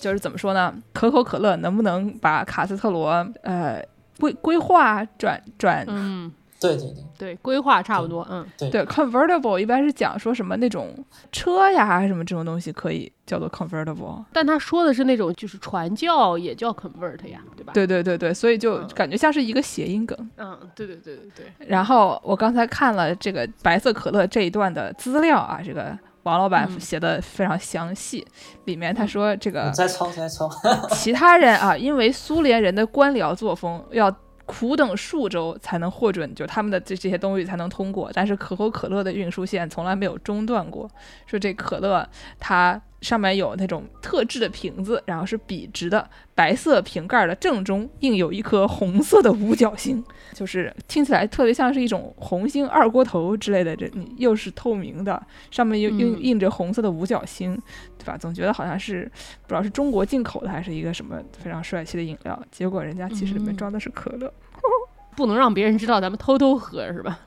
[0.00, 0.72] 就是怎么说呢？
[0.92, 3.84] 可口可乐能不能把卡斯特罗呃
[4.20, 5.84] 规规划转转？
[5.88, 10.92] 嗯，对对对对，规划差不多，嗯，对对，convertible 一般是讲说什么那种
[11.30, 14.24] 车呀什么这种东西可以叫做 convertible。
[14.32, 20.16] 但他说的是那种就是传教也叫 convert 呀，对吧？，对对对对，所以就嗯感觉像是一个谐音梗。
[20.36, 21.24] 嗯，对对对对
[21.58, 28.26] 对，然后我刚才看了这个白色可乐这一段的资料啊，这个王老板嗯写的非常详细，
[28.64, 30.50] 里面他说这个你再抄再抄，
[30.92, 34.14] 其他人啊，因为苏联人的官僚作风要。
[34.46, 38.10] 苦等数周才能获准，就他们的这这些东西才能通过。
[38.14, 40.88] 但是可口可乐的运输线从来没有中断过。
[41.26, 53.76] 说这可乐它上面有那种特制的瓶子，然后是笔直的白色瓶盖的正中印有一颗红色的五角星，就是听起来特别像是一种红星二锅头之类的。
[53.76, 57.54] 这你又是透明的，上面又印嗯印着红色的五角星，
[57.98, 58.16] 对吧？
[58.16, 59.10] 总觉得好像是
[59.42, 64.32] 不知道是中国进口的还是一个什么非常帅气的饮料，结果人家其实里面嗯装的是可乐。
[65.16, 67.20] 不能让别人知道咱们偷偷喝是吧？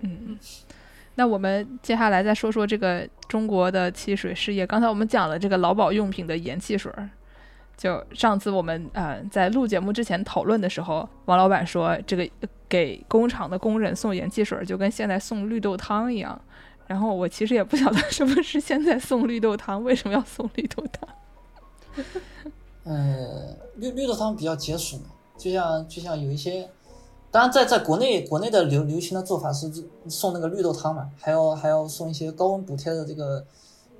[0.00, 0.36] 嗯，
[1.14, 4.66] 那我们接下来再说说这个中国的汽水事业。
[4.66, 7.08] 刚才我们讲了这个劳保用品的盐汽水儿，
[7.76, 12.28] 就上次我们呃在录节目之前讨论的时候，王老板说这个
[12.68, 16.40] 给工厂的工人送盐汽水儿就跟现在送绿豆汤一样。
[16.88, 21.08] 然后我其实也不晓得什么是现在送绿豆汤，为什么要送绿豆汤？
[22.84, 25.04] 呃，绿绿豆汤比较解暑嘛，
[25.38, 26.68] 就像就像有一些，
[27.32, 29.72] 当然在在国内国内的流流行的做法是
[30.06, 33.40] 送那个绿豆汤嘛，还要还要送一些高温补贴的这个，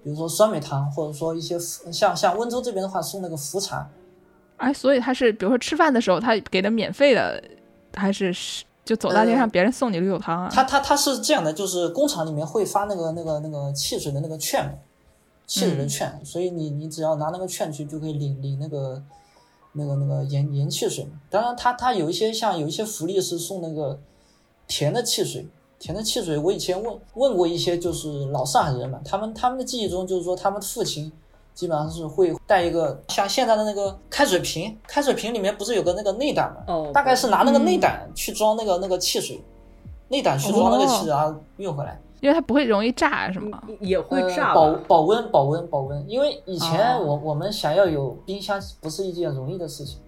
[0.05, 3.88] 比如说酸梅汤，或者说一些像像温州这边的话送那个茯茶，
[4.59, 7.42] 哎，所以他是比如说吃饭的时候他给的免费的，
[7.95, 10.51] 还是是就走大街上呃别人送你绿豆汤啊？
[10.53, 14.73] 他他他是这样的，就是工厂里面会发那个那个那个汽水的那个券嘛，
[15.47, 19.03] 汽水的券，所以你你只要拿那个券去就可以领领那个
[19.72, 21.12] 那个那个盐盐汽水嘛。
[21.30, 23.98] 当然它它有一些像有一些福利是送那个
[24.66, 25.46] 甜的汽水，
[25.78, 31.12] 甜的汽水我以前问问过一些就是老上海人嘛，他们他们的记忆中就是说他们父亲。
[31.54, 36.64] 基本上是会带一个像现在的那个开水瓶，开水瓶里面不是有个那个内胆嘛？
[36.66, 39.38] 哦，大概是拿那个内胆去装那个那个汽水，
[40.08, 42.00] 内胆去装那个汽水，然后运回来。
[42.22, 43.61] 因为它不会容易炸是吗？
[43.80, 44.54] 也会呃炸吧？
[44.54, 49.98] 保保温保温保温，因为以前哦我我们想要有冰箱不是一件容易的事情。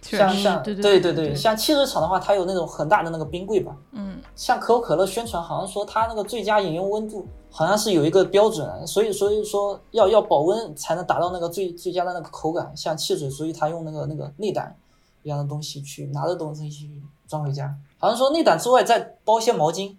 [0.00, 3.76] 确实，像像对对对对对像汽水厂的话，它有那种很大的那个冰柜吧。
[3.92, 12.76] 嗯，像可口可乐宣传好像说它那个最佳饮用温度好像是有一个标准，所以所以说要要保温才能达到那个最最佳的那个口感。
[12.76, 14.76] 像汽水，所以它用那个那个内胆
[15.22, 16.90] 一样的东西去拿着东西去
[17.28, 17.72] 装回家。
[17.98, 19.94] 好像说内胆之外再包一些毛巾，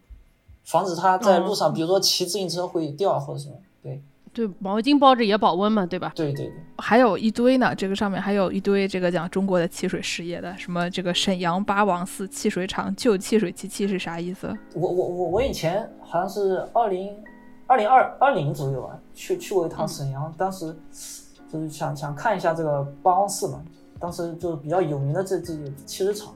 [0.63, 3.56] 防止它在路上，比如说骑自行车会掉啊或者什么。
[3.82, 4.02] 对
[4.34, 6.12] 对，毛巾包着也保温嘛，对吧？
[6.15, 14.52] 对对对，还有一堆呢，这个上面还有一堆这个讲中国的汽水事业的，什么这个沈阳八王寺汽水厂旧汽水机器是啥意思？
[14.73, 17.15] 我我我我以前好像是二零
[17.67, 20.76] 二零二二零左右啊，去去过一趟沈阳，当时
[21.52, 23.62] 就是想想看一下这个八王寺嘛，
[23.99, 26.34] 当时就是比较有名的这这个汽水厂，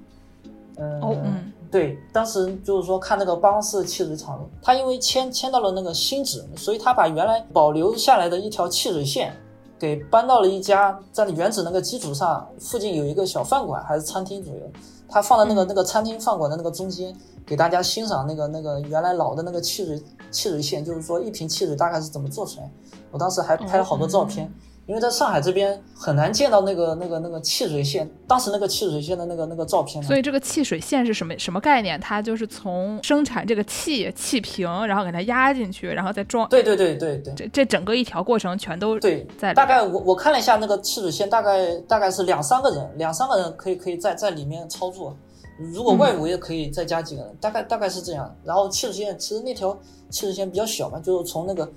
[0.77, 9.33] 嗯、哦嗯对，当时就是说看那个八王寺汽水厂，他因为迁迁到了那个新址，所以他把原来保留下来的一条汽水线。
[9.79, 14.61] 给搬到了一家在原址那个基础上，附近有一个小饭馆还是餐厅左右，
[15.07, 22.67] 他放在那个那个餐厅饭馆的那个中间，给大家欣赏那个那个原来老的那个汽水汽水线，就是说一瓶汽水大概是怎么做出来。
[23.11, 24.51] 我当时还拍了好多照片，
[24.87, 30.17] 因为在上海这边很难见到那个那个那个汽水线，当时那个汽水线的那个那个照片所。
[30.17, 31.99] 以这个汽水线是什么什么概念？
[31.99, 36.47] 它就是从生产这个气气瓶，然后给它压进去，然后再装。
[36.47, 45.13] 对对对对对这这整个一条过程全都对，在大概我我看了一下那个汽水线，大概大概是两三个人，两三个人可以可以在在里面操作。
[45.73, 48.33] 如果外围也可以再加几个人，大概大概是这样。
[48.45, 49.77] 然后汽水线其实那条
[50.09, 51.69] 汽水线比较小嘛，就是从那个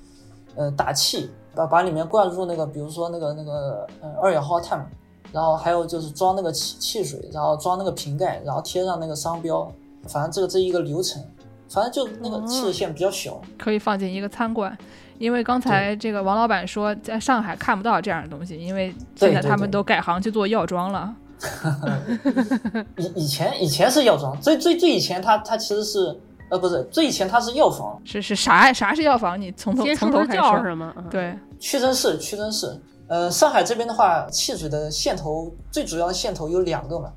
[0.56, 4.86] 呃打气把把里面灌入那个，比如说那个那个呃二氧化碳嘛，
[5.32, 9.70] 然后还有就是装那个汽汽水，然后装那个瓶盖，然后贴上那个商标，
[10.08, 11.22] 反正这个这一个流程，
[11.68, 13.40] 反正就那个汽水线比较小。
[13.58, 14.76] 可以放进一个餐馆。
[15.18, 21.14] 因为刚才这个王老板说，在上海看不到这样的东西，因为现在他们都改行去做药妆了。
[22.96, 26.18] 以以前以前是药妆，最最最以前它它其实是
[26.50, 29.40] 呃不是最以前它是药房，是是啥啥是药房？
[29.40, 30.62] 你从头从头开始说。
[30.64, 30.92] 什么？
[30.96, 32.78] 嗯，对，屈臣氏屈臣氏。
[33.08, 37.10] 呃，上海这边的话，汽水的线头最主要的线头有两个嘛，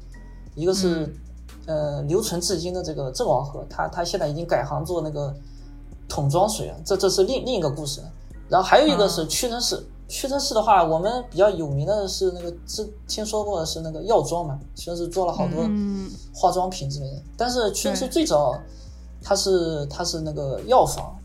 [0.56, 1.13] 一个是、
[1.67, 5.32] 呃留存至今的这个正王河，它它现在已经改行做那个
[6.10, 8.08] 桶装水了，这这是另另一个故事了。
[8.50, 17.22] 然后还有一个是屈臣氏，屈臣氏的话，我们比较有名的是那个之听说过的是那个药妆嘛，屈臣氏做了好多嗯，化妆品之类的。
[17.38, 18.60] 但是屈臣氏最早
[19.24, 21.16] 它是它是那个药房，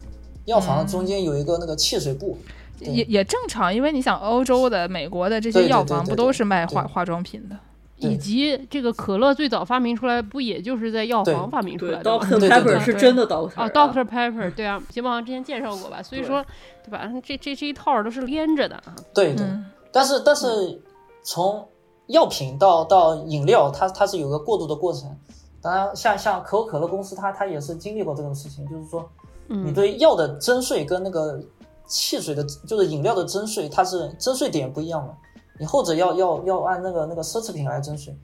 [0.45, 2.39] 药房中间有一个那个汽水部，
[2.79, 7.57] 对也也正常，因为你想欧洲的、美国的这些药房不都是卖化对化妆品的？
[8.01, 16.01] 以及这个可乐最早发明出来，不也就是在药房发明出来的吗？，Doctor Pepper 是真的 Doctor 哦啊，Doctor Pepper，对啊，节目好像之前介绍过吧？
[16.01, 16.41] 所以说，
[16.85, 17.11] 对吧？
[17.25, 18.95] 这这这一套都是连着的啊。
[19.13, 19.45] 对对。
[19.45, 20.81] 嗯，但是但是
[21.25, 21.67] 从
[22.07, 25.19] 药品到到饮料，它它是有个过渡的过程。
[25.61, 29.09] 当然，像像可口可乐公司，它它也是经历过这种事情，就是说，
[29.47, 31.41] 你嗯，对药的征税跟那个
[31.87, 35.15] 汽水的，就是饮料的征税，它是征税点不一样嘛。
[35.59, 38.17] 你后者要要要按那个那个奢侈品来征税，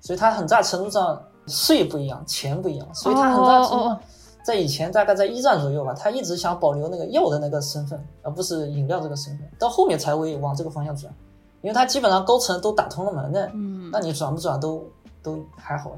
[0.00, 4.00] 所以它很大程度上税不一样，钱不一样，所以它很大程度上
[4.44, 11.14] 在以前大概在一战左右吧，它一直想保留那个药的那个身份，而不是饮料这个身份，到后面才会往这个方向转，
[11.62, 14.84] 因为它基本上高层都打通了门的，嗯那你转不转都
[15.22, 15.92] 都还好。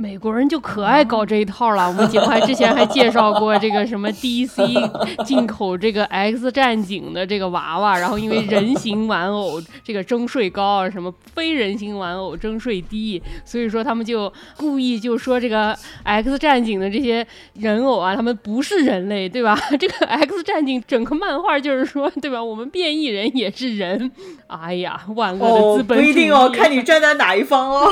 [0.00, 1.86] 美国人就可爱搞这一套了。
[1.86, 19.54] 我们节目还之前还介绍过这个什么 DC 进口这个 X 战警的这个娃娃，然后因为人形玩偶这个征税高，什么非人形玩偶征税低，所以说他们就故意就说这个 X 战警的这些人偶啊，他们不是人类，对吧？
[19.78, 22.42] 这个 X 战警整个漫画就是说，对吧？
[22.42, 24.10] 我们变异人也是人。
[24.46, 26.08] 哎呀，万恶的哦，不资本主义！
[26.08, 27.86] 一定哦，看你站在哪一方哦，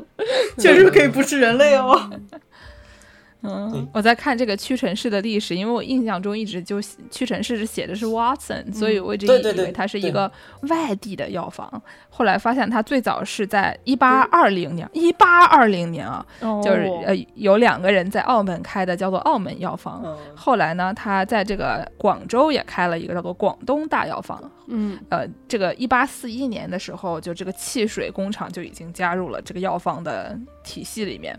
[0.58, 2.10] 确实可以不是人类哦。
[3.42, 10.30] 嗯，我在看这个屈臣氏的历史，因为我印象中一直就屈臣氏是写的是 Watson，、所以我一直以为它是一个
[10.68, 11.82] 外地的药房。
[12.08, 16.24] 后来发现它最早是在一八二零年，一八二零年啊，
[16.62, 20.02] 就是哦呃有两个人在澳门开的，叫做澳门药房。
[20.04, 24.38] 嗯，后来呢，他在这个广州也开了一个叫做广东大药房。
[24.72, 31.38] 嗯呃，这个一八四一年的时候，就这个汽水工厂就已经加入了这个药房的体系里面。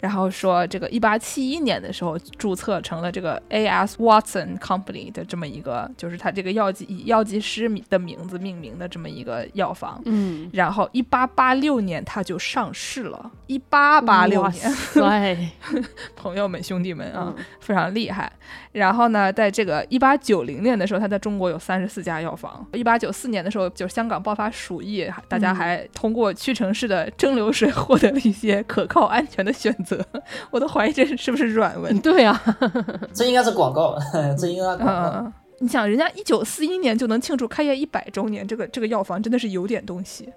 [0.00, 3.96] 然后说，这个一八七一年的时候注册成了这个 A.S.
[3.98, 10.00] Watson Company 的这么一个，就是他这个药剂以药剂师名的名字命名的这么一个药房。
[10.06, 15.48] 嗯，然后一八八六年它就上市了，一八八六年，对，
[16.16, 18.32] 朋友们兄弟们啊，嗯非常厉害。
[18.72, 22.64] 然后呢，在这个一八九零年的时候，它在中国有三十四家药房。
[22.72, 30.04] 一八九四年的时候，就是香港爆发鼠疫，大家嗯还通过屈臣氏的蒸馏水获得了一些可靠、安全的选择。
[30.52, 31.98] 我都怀疑这是不是软文。
[32.00, 32.40] 对啊，
[33.12, 33.98] 这应该是广告，
[34.38, 35.18] 这应该是广告。
[35.18, 40.32] 嗯，你想，人家一九四一年就能庆祝开业一百周年，这个这个药房真的是有点东西。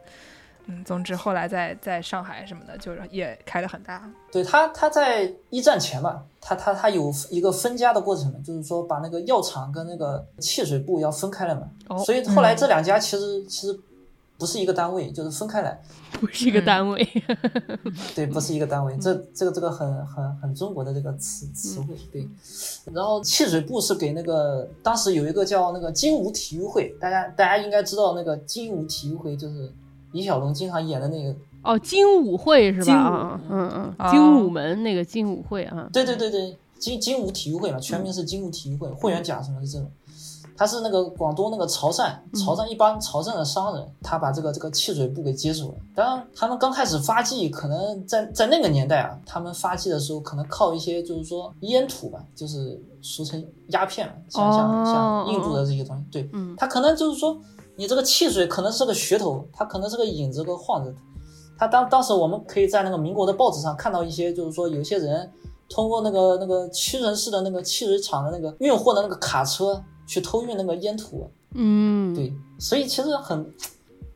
[0.66, 4.10] 嗯，总之后来在在上海什么的，就是也开的很大。
[4.32, 11.70] 对他，他在一战前吧，他他他有一个分家的过程，就是说把那个药厂跟那个汽水部要分开了嘛。
[11.90, 13.78] 哦所以后来这两家其实、其实
[14.38, 15.80] 不是一个单位，就是分开来。
[16.20, 17.06] 不是一个单位。
[18.16, 22.28] 对，不是一个单位，这这个这个很很很中国的这个词词汇，对。
[22.94, 29.72] 然后汽水部是给那个当时有一个叫那个金武体育会，大家大家应该知道那个金武体育会就是
[30.14, 33.10] 李小龙经常演的那个，哦，精武会是精武吧？
[33.10, 39.92] 啊，嗯嗯，哦精武门那个精武会啊，对对对对，精精武体育会嘛，全名是精武体育会，会员甲什么的这种。
[40.56, 45.74] 他是那个广东那个潮汕，潮汕一般潮汕的商人，他把这个这个汽水部给接手了。
[45.96, 57.36] 当然，他们刚开始发迹，可能在在那个年代啊，他们发迹的时候可能靠一些就是说烟土吧，就是俗称鸦片嘛，像像哦像印度的这些东西，对，嗯他可能就是说
[57.76, 60.94] 你这个汽水可能是个噱头，它可能是个引子个幌子。
[61.58, 65.32] 他当当时我们可以在那个民国的报纸上看到一些，就是说有些人
[65.70, 73.50] 通过那个那个屈臣氏的那个汽水厂的那个运货的那个卡车去偷运那个烟土，嗯，对，所以其实很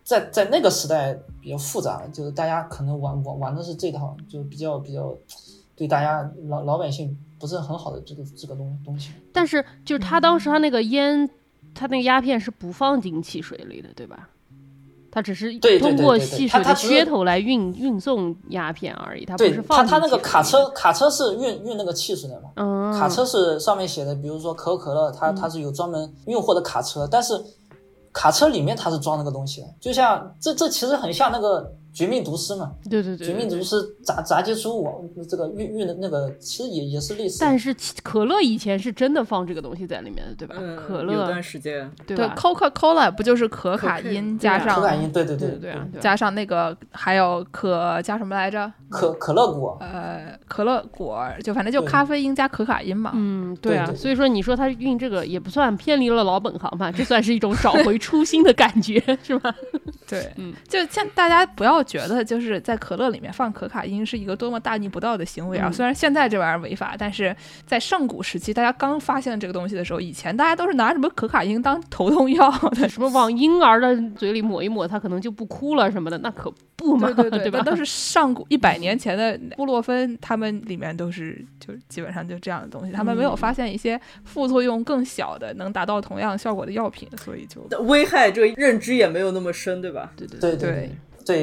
[0.04, 5.15] 在在那个时代比较复杂，就是大家可能玩玩玩的是这套，就比较比较
[5.76, 9.12] 对大家老老百姓不是很好的这个这个东东西。
[9.32, 11.30] 但是就是他当时他那个烟，
[11.73, 14.30] 他那个鸦片是不放进汽水里的，对吧？
[15.10, 27.34] 他只是通过汽水的噱头来运运送鸦片而已，他不是放进他他那个卡车，卡车是运运那个汽水的嘛，嗯，卡车是上面写的，比如说可口可乐，它它是有专门运货的卡车，但是
[28.13, 33.57] 卡车里面它是装那个东西的，就像这这其实很像那个绝命毒师嘛，对对对绝命毒。
[33.63, 37.39] 师炸炸接出我这个运运的那个，其实也也是类似。
[37.41, 40.55] 但是可乐以前是真的放这个东西在里面的，对吧？
[40.60, 48.71] 嗯，可乐有段时间，对对吧？，Coca Cola 不就是可卡因加上可卡因，对对对对对啊，对啊加上那个还有可加什么来着？
[48.89, 53.12] 可可乐果，呃，可乐果，就反正就咖啡因加可卡因嘛。
[53.15, 59.53] 嗯，对啊，对对所以说你说他运这个也不算偏离了老本行吧， 这算是一种找回初心的感觉，是吧？
[60.07, 65.69] 对，嗯，就像大家不要觉得就是在可乐里面放可卡因是一个多么大逆不道的行为啊。
[65.69, 72.89] 嗯虽然现在这玩意儿违法，但是在上古时期，大家刚发现这个东西的时候，以前大家都是拿什么可卡因当头痛药的。
[72.89, 77.60] 什么往婴儿的嘴里抹一抹，他可能就不哭了什么的，那可不嘛，对对对，吧？
[77.63, 90.12] 那都是上古一百 年前的布洛芬，他们里面都是就基本上就这样的东西，他们没有嗯发现一些副作用更小的能达到同样效果的药品，所以就危害这个认知也没有那么深，对吧？
[90.15, 90.92] 对对对对对对，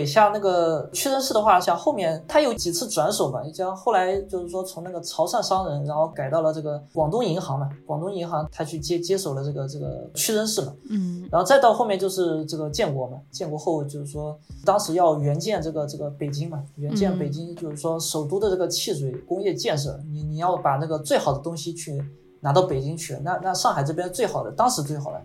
[0.06, 11.28] 像那个屈臣氏的话，像后面它有几次转手吧，像后来就是说从那个潮汕商人，然后改到了这个广东银行嘛，广东银行他去接接手了这个这个屈臣氏嘛，嗯。
[11.30, 17.18] 然后再到后面就是这个建国嘛，建国后就是说当时要援建这个这个北京嘛，援建嗯。
[17.18, 22.02] 北京就是说首都的这个汽水工业建设，你你要把那个最好的东西去
[22.40, 25.20] 拿到北京去，那那上海这边最好的，当时最好的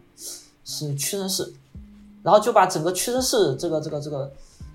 [0.66, 1.54] 是屈臣氏，
[2.24, 4.32] 然后就把整个屈臣氏这个这个这个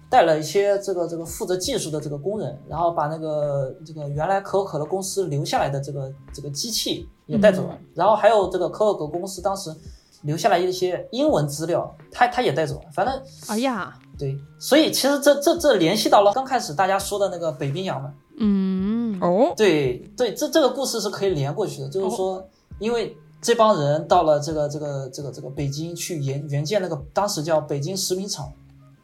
[0.09, 9.75] 带了一些这个这个负责技术的这个工人，然后把那个这个原来可口可乐公司留下来的这个这个机器也带走了，然后还有这个可口可乐公司当时
[10.23, 12.83] 留下来一些英文资料，他他也带走了。
[12.93, 18.15] 反正哎呀，对，所以其实这这这联系到了刚开始大家说的那个北冰洋嘛。
[18.37, 22.45] 嗯，哦，对对，这这个故事是可以连过去的，就是说，
[22.81, 28.53] 因为这帮人到了这个这个这个这个北京去援援建那个当时叫北京食品厂，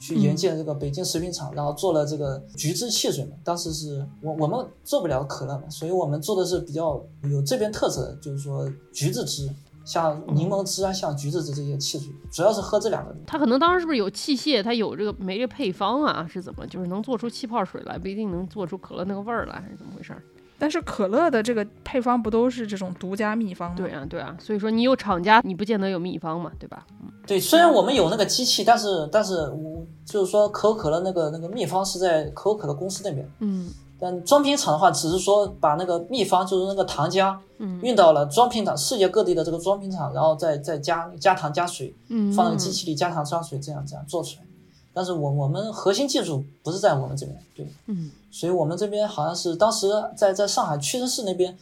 [0.00, 3.32] 去援建这个北京食品厂，然后做了这个橘汁汽水嘛。
[3.44, 9.48] 当时是我我们做不了可乐嘛，所以我们做的是比较有这边特色的，就是说橘子汁，
[9.84, 13.14] 像柠檬汁啊，像橘子汁这些汽水，主要是喝这两个。
[13.26, 14.62] 他可能当时是不是有器械？
[14.62, 16.26] 他有这个没这配方啊？
[16.26, 16.66] 是怎么？
[16.66, 20.22] 就是能做出气泡水来，不一定能做出可乐那个味儿来，还是怎么回事儿？
[20.60, 23.76] 但是可乐的这个配方不都是这种独家秘方吗？
[23.76, 26.86] 对啊，对啊，所以说你有厂家，你不见得有秘方嘛，对吧？
[27.26, 33.70] 对，虽然我们有那个机器，但是但是我就是说可口可乐那个那个秘方是在可口可乐公司那边，嗯
[34.02, 44.46] 但装瓶厂的话，只是说把那个秘方，就是那个糖浆，嗯运到了装瓶厂，世界各地的这个装瓶厂，然后再再加加糖加水，嗯，放那个机器里加糖加水，这样这样做出来。
[44.92, 51.56] 但是我我们核心技术不是在我们这边，对，嗯所以我们这边好像是当时在在上海屈臣氏那边，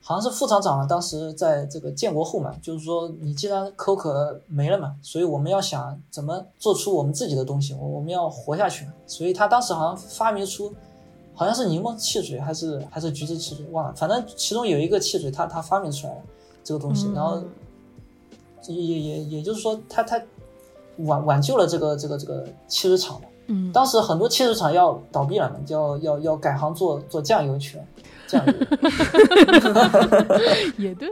[0.00, 10.72] 好像是副厂长啊，当时在这个建国后嘛，就是说你既然可口可乐没了嘛，所以我们要想怎么做出我们自己的东西，我我们要活下去，所以他当时好像发明出。
[11.38, 16.22] 好像是柠檬汽水还是还是橘子汽水，忘了，反正其中有一个汽水他他发明出来了
[16.64, 17.42] 这个东西，然后
[18.66, 20.18] 也也也也就是说他他
[21.00, 23.28] 挽挽救了这个这个这个汽水厂嘛。
[23.48, 27.84] 嗯，当时很多汽水厂要倒闭了嘛，就要要要改行做做酱油去了，
[28.26, 28.52] 酱油。
[30.78, 31.08] 也对，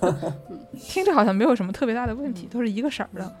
[0.00, 0.32] 嗯
[0.88, 3.32] 听着好像没有什么特别大的问题，都是一个色儿的。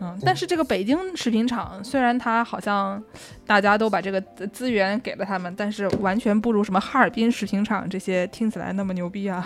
[0.00, 3.02] 嗯，但是这个北京食品厂虽然它好像
[3.44, 9.44] 大家都把这个资资源给了他们，但是完全不如什么哈尔滨食品厂这些听起来那么牛逼啊。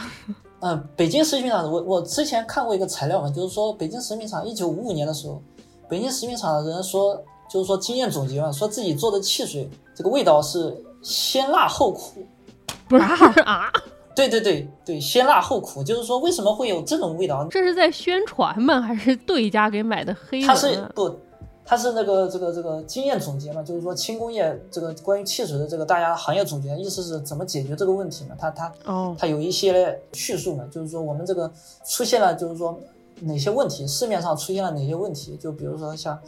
[0.61, 5.43] 嗯，北京食品厂，我我之前看过一个材料嘛，就是说北京食品厂一九五五年的时候，
[5.89, 12.25] 北京食品厂的人说，就是说经验总结嘛，说自己做的汽水这个味道是先辣后苦。
[12.89, 13.05] 不是
[13.45, 13.73] 啊，
[14.15, 17.47] 对对对对，先辣后苦，就是说为什么会有这种味道？
[17.51, 18.81] 这是在宣传吗？
[18.83, 20.87] 还是对家给买的黑它文啊？
[20.87, 21.17] 是不，
[21.65, 28.37] 它是那个这个这个经验总结嘛，就是说轻工业这个关于汽水的这个大家行业总结，意思是怎么解决这个问题嘛？
[28.39, 31.51] 它它哦，它有一些叙述嘛，就是说我们这个
[31.87, 32.79] 出现了，就是说
[33.21, 36.19] 哪些问题，市面上出现了哪些问题，就比如说像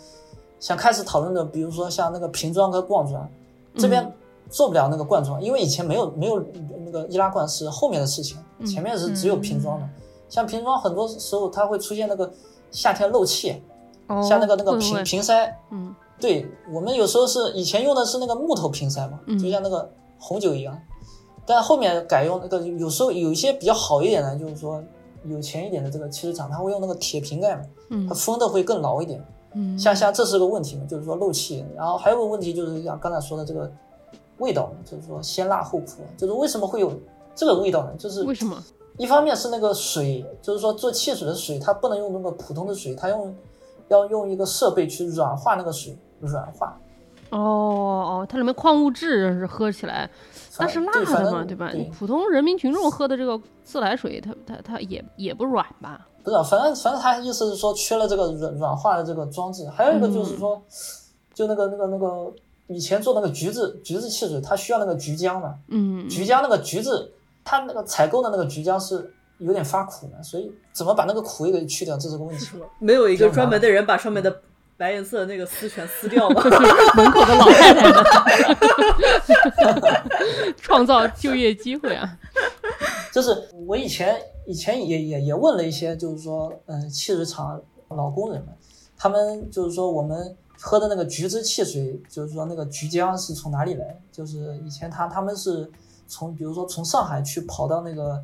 [0.61, 3.29] 像开始讨论的，比如说像那个瓶装和罐装，
[3.77, 4.13] 这边
[4.49, 6.45] 做不了那个罐装，因为以前没有没有
[6.85, 9.89] 那个易拉罐是后面的事情，前面是只有瓶装的。
[10.29, 12.33] 像瓶装很多时候它会出现那个
[12.71, 13.63] 夏天漏气，
[14.09, 15.95] 哦像那个那个瓶瓶塞，嗯。
[16.21, 19.39] 对我们有时候是以前用的是那个木头瓶塞嘛，嗯。
[19.39, 20.79] 就像那个红酒一样，
[21.45, 24.83] 但后面改用那个，有时候有一些比较好一点的，就是说
[25.25, 28.07] 有钱一点的这个汽车厂，它会用那个铁瓶盖嘛，嗯。
[28.09, 29.23] 它封的会更牢一点。
[29.55, 33.71] 嗯，像像这是个问题嘛，就是说漏气，然后还有个问题就是像刚才说的这个
[34.39, 36.93] 味道嘛，就是说先辣后苦，就是为什么会有
[37.35, 37.93] 这个味道呢？
[37.99, 38.63] 就是为什么？
[38.97, 43.35] 一方面是那个水，就是说做汽水的水，它不能用那个普通的水，它用
[43.89, 46.79] 要用一个设备去软化那个水，软化。
[47.31, 50.09] 哦哦，它里面矿物质是喝起来，
[50.61, 51.01] 那是辣的
[51.33, 51.71] 嘛，正对吧？
[51.73, 56.07] 对普通人民群众喝的这个自来水，它它它也也不软吧？
[56.25, 60.61] 不知道，反正反正他意思是说缺了这个软软化的这个装置，还有一个就是说，
[61.35, 62.33] 就那个那个那个
[62.67, 67.13] 以前做那个橘子橘子汽水，它需要那个橘浆嘛，嗯，橘浆那个橘子，
[67.45, 72.57] 它那个采购的那个橘浆是有点发苦的，所以怎么把那个苦也给去掉，这是个问题。
[72.79, 74.35] 没有一个专门的人把上面的
[74.77, 76.43] 白颜色的那个丝全撕掉吗？
[76.97, 78.05] 门口的老太太们
[80.61, 82.19] 创造就业机会啊！
[83.13, 88.49] 就是我以前以前也也也问了一些，就是说，嗯，汽水厂老工人们，
[88.97, 94.01] 他们就是说我们喝的那个橘子汽水，就是说那个橘浆是从哪里来？
[94.11, 95.71] 就是以前他他们是
[96.09, 98.21] 从比如说从上海去跑到那个，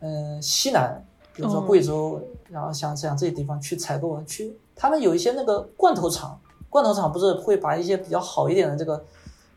[0.00, 2.18] 呃，西南，比如说哦贵州，
[2.48, 6.36] 然后像像这些地方去采购，去他们有一些那个罐头厂，
[6.68, 9.04] 罐头厂不是会把一些比较好一点的这个，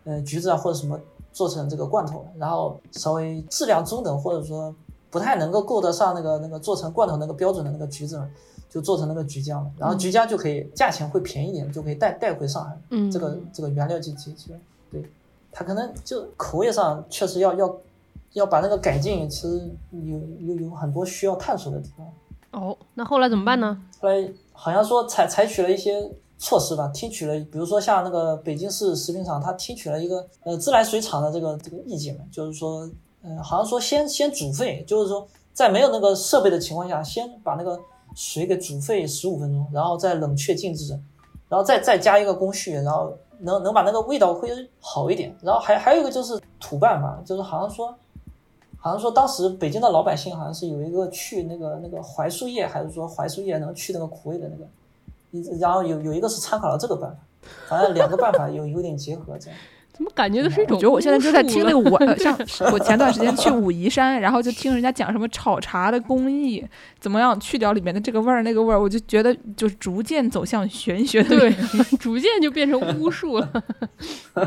[0.04, 1.00] 呃，橘子啊或者什么
[1.34, 4.72] 做成这个罐头，然后稍微质量中等或者说
[5.10, 8.30] 不太能够够得上那个那个做成罐头那个标准的那个橘子嘛，
[8.70, 14.60] 就做成那个橘浆了，然后橘浆就可以价钱会便宜一点，就可以带带回上海，嗯，这个这个原料就解决，
[14.92, 15.04] 对，
[15.52, 17.76] 它可能就口味上确实要要
[18.34, 22.06] 要把那个改进，其实有有有很多需要探索的地方。
[22.52, 23.82] 哦，那后来怎么办呢？
[24.00, 32.90] 后来好像说采采取了一些措施吧，听取了，比如说像那个北京市食品厂，它听取了一个呃自来水厂的这个这个意见嘛，就是说，
[33.22, 37.80] 呃，好像说先先煮沸，就是说在没有那个设备的情况下，先把那个
[38.16, 41.00] 水给煮沸十五分钟，然后再冷却静置，
[41.50, 44.50] 然后再再加一个工序，然后能能把那个味道会
[44.80, 45.36] 好一点。
[45.42, 47.96] 然后还还有一个就是土办法，就是好像说。
[48.86, 57.18] 好像说当时北京的老百姓好像是有一个去那个那个槐树叶，还是说槐树叶能去那个苦味的那个，然后有有一个是参考了这个办法，
[57.68, 59.60] 好像两个办法有有点结合这样。
[59.96, 60.76] 怎么感觉都是一种？
[60.76, 62.38] 我觉得我现在就在听那个我 像
[62.72, 66.66] 我前段时间去武夷山，然后就听人家讲什么炒茶的工艺，
[67.00, 71.52] 怎么样去掉里面的这个味儿那个味儿，我就觉得就是逐渐走向玄学的对
[71.98, 73.50] 逐渐就变成巫术了。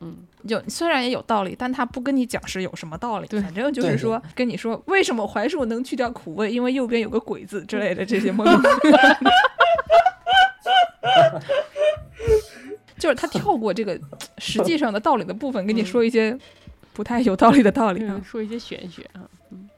[0.00, 9.18] 嗯，就虽然也有道理，但他不跟你讲是有什么道理，对反正就是说跟你说为什么槐树能去掉苦味，因为右边有个鬼字之类的这些莫名其妙的
[13.02, 13.98] 就是他跳过这个
[14.38, 16.38] 实际上的道理的部分，跟你说一些
[16.92, 18.22] 不太有道理的道理啊嗯。
[18.22, 19.68] 说一些玄学啊，嗯，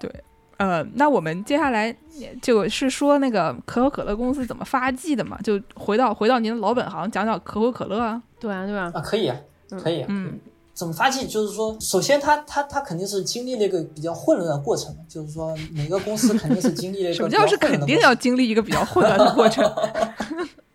[0.00, 0.10] 对
[0.56, 1.94] 呃，那我们接下来
[2.40, 8.22] 就是说那个可口可乐公司怎么发迹的嘛，就回到回到您的老本行，讲讲可口可乐啊。
[8.38, 9.36] 对啊对啊，啊，可以啊，
[9.82, 10.06] 可以啊。
[10.08, 10.40] 嗯
[10.72, 11.26] 怎么发迹？
[11.26, 19.62] 就是说，首先他他他肯定是经历了一个比较混乱的过程，就是说每个公司肯定是经历了一什么个比较叫是肯定混乱的过程要经历一个比较混乱的过程？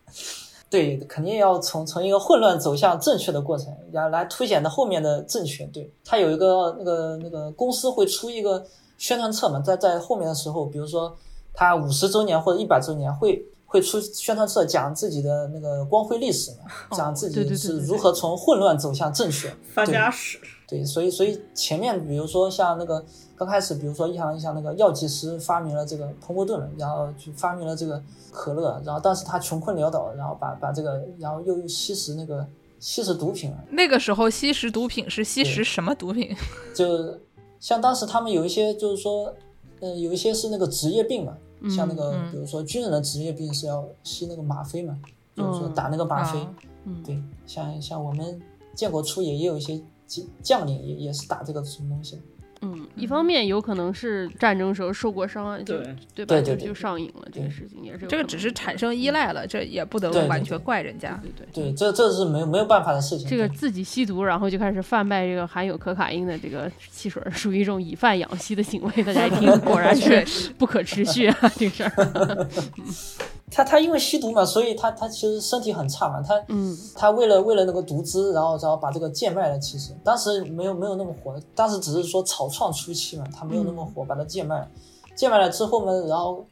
[0.69, 5.65] 对，肯定要从从一个混乱走向正确的过程，来来凸显的后面的正确。
[5.67, 8.65] 对，它有一个那个那个公司会出一个
[8.97, 11.15] 宣传册嘛，在在后面的时候，比如说
[11.53, 16.57] 它五十周年或者一百周年会会出宣传册，讲自己的那个光辉历史嘛，
[16.91, 19.53] 讲自己是如何从混乱走向正确。
[19.73, 23.05] 发家史，对，所以所以前面比如说像那个
[23.37, 32.47] 刚开始，比如说像像那个药剂师发明了这个彭伯顿，然后就发明了这个可乐，然后当时他穷困潦倒，然后把把这个，然后又吸食那个
[32.79, 36.33] 吸食毒品了，那个时候吸食毒品是吸食什么毒品？
[36.73, 37.19] 就
[37.59, 39.33] 像当时他们有一些就是说，
[39.81, 41.35] 呃，有一些是那个职业病嘛，
[41.69, 44.97] 像那个嗯比如说军人的职业病是要吸那个吗啡嘛，
[45.35, 46.55] 就是说嗯打那个吗啡，啊
[46.85, 48.41] 嗯对，像像我们
[48.73, 52.21] 建国初也也有一些将将领也也是打这个什么东西的。
[52.65, 56.41] 嗯，一方面有可能是战争时候受过伤，就对对吧？
[56.41, 61.19] 就就上瘾了，这个事情也是这个只是产生依赖了，这也不能完全怪人家。
[61.21, 61.71] 对对对。
[61.71, 63.27] 对，这这是没有没有办法的事情。
[63.29, 69.03] 这个自己吸毒，然后就开始贩卖这个含有可卡因的这个汽水，属于一种以贩养吸的行为。
[69.03, 70.25] 大家一听， 果然是
[70.57, 72.47] 不可持续啊，这事儿。
[73.55, 76.21] 他他因为吸毒嘛，所以他他其实身体很差嘛。
[76.21, 79.57] 他嗯他为了为了那个毒资，然后然后把这个贱卖了。
[79.57, 84.67] 其实当时没有没有那么火，当时只是说草创初期嘛，他没有那么火，把它贱卖了。
[85.15, 86.45] 贱卖了之后呢，然后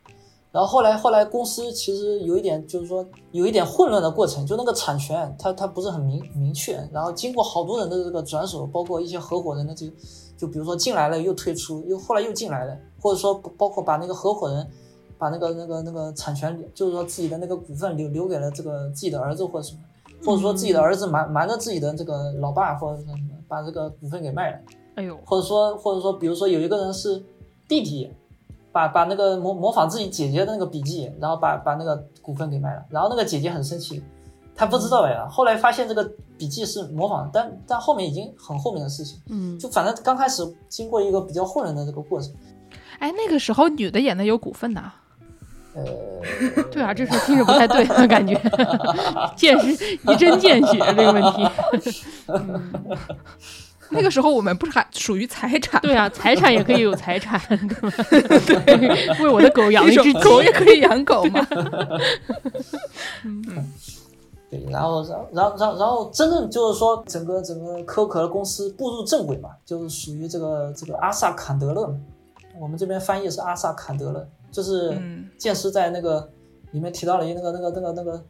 [0.49, 6.81] 然后后来后来公司其实有一点就是说有一点混乱的过程，就那个产权他他不是很明明确。
[6.93, 9.93] 然后经过好多人的这个转手，包括一些合伙人的这个，
[10.37, 14.65] 就比如说进来了又退出，又后来又进来了，或者说包括把那个合伙人。
[15.17, 19.79] 把那个那个那个产权，就是说自己的那个股份留留给了这个自己的儿子或者什么，
[20.25, 23.13] 或者说自己的儿子瞒瞒着自己的这个老爸或者什么，
[23.47, 24.59] 把这个股份给卖了，
[24.95, 27.23] 哎呦，或者说或者说比如说有一个人是
[27.67, 28.11] 弟弟，
[28.71, 34.01] 把把那个模模仿自己姐姐的那个笔记，然后把把那个股份给卖了，然后那个姐姐很生气，
[34.55, 36.03] 她不知道呀，后来发现这个
[36.37, 42.33] 笔记是模仿，但但后面已经很后面的事情，嗯，就反正刚开始经过一个比较混乱的这个过程，
[42.99, 44.91] 哎，那个时候女的也能有股份呐？
[45.75, 45.83] 呃。
[46.71, 48.33] 对啊，这事听着不太对， 感觉
[49.35, 51.47] 见识一针见血这个问题。
[53.89, 55.79] 那个时候我们不是还属于财产？
[55.81, 59.17] 对啊，财产也可以有财产， 对吧？
[59.21, 61.45] 为我的狗养一一只狗也可以养狗嘛？
[64.49, 71.95] 对，然后，然后，然后，然后，然后，真正就是说，整个整个可口可乐公司步入正轨嘛，就是属于这个这个阿萨坎德勒嘛。
[72.59, 75.29] 我们这边翻译是阿萨坎德勒，就是嗯。
[75.35, 76.29] 剑师在那个
[76.71, 78.23] 里面提到了一个那个那个那个那个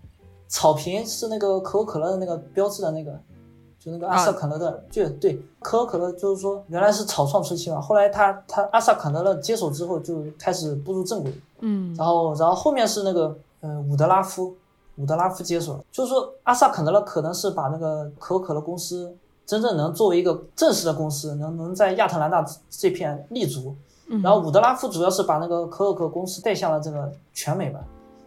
[0.48, 3.12] 草坪是那个可口可乐的那个标志的那个，
[3.78, 11.94] 就那个阿萨坎德勒，就对可口可乐就是说原来是草创初期嘛，后来他他阿萨坎德勒接手之后就开始步入正轨，嗯。
[11.96, 14.56] 然后，然后后面是那个呃伍德拉夫，
[14.96, 19.16] 伍德拉夫接手了，就是说阿萨肯德勒可能是把那个可口可乐公司
[19.46, 23.76] 真正能作为一个正式的公司，能能在亚特兰大这片立足。
[24.08, 27.80] 嗯然后伍德拉夫主要是把那个可口可公司带向了这个全美吧，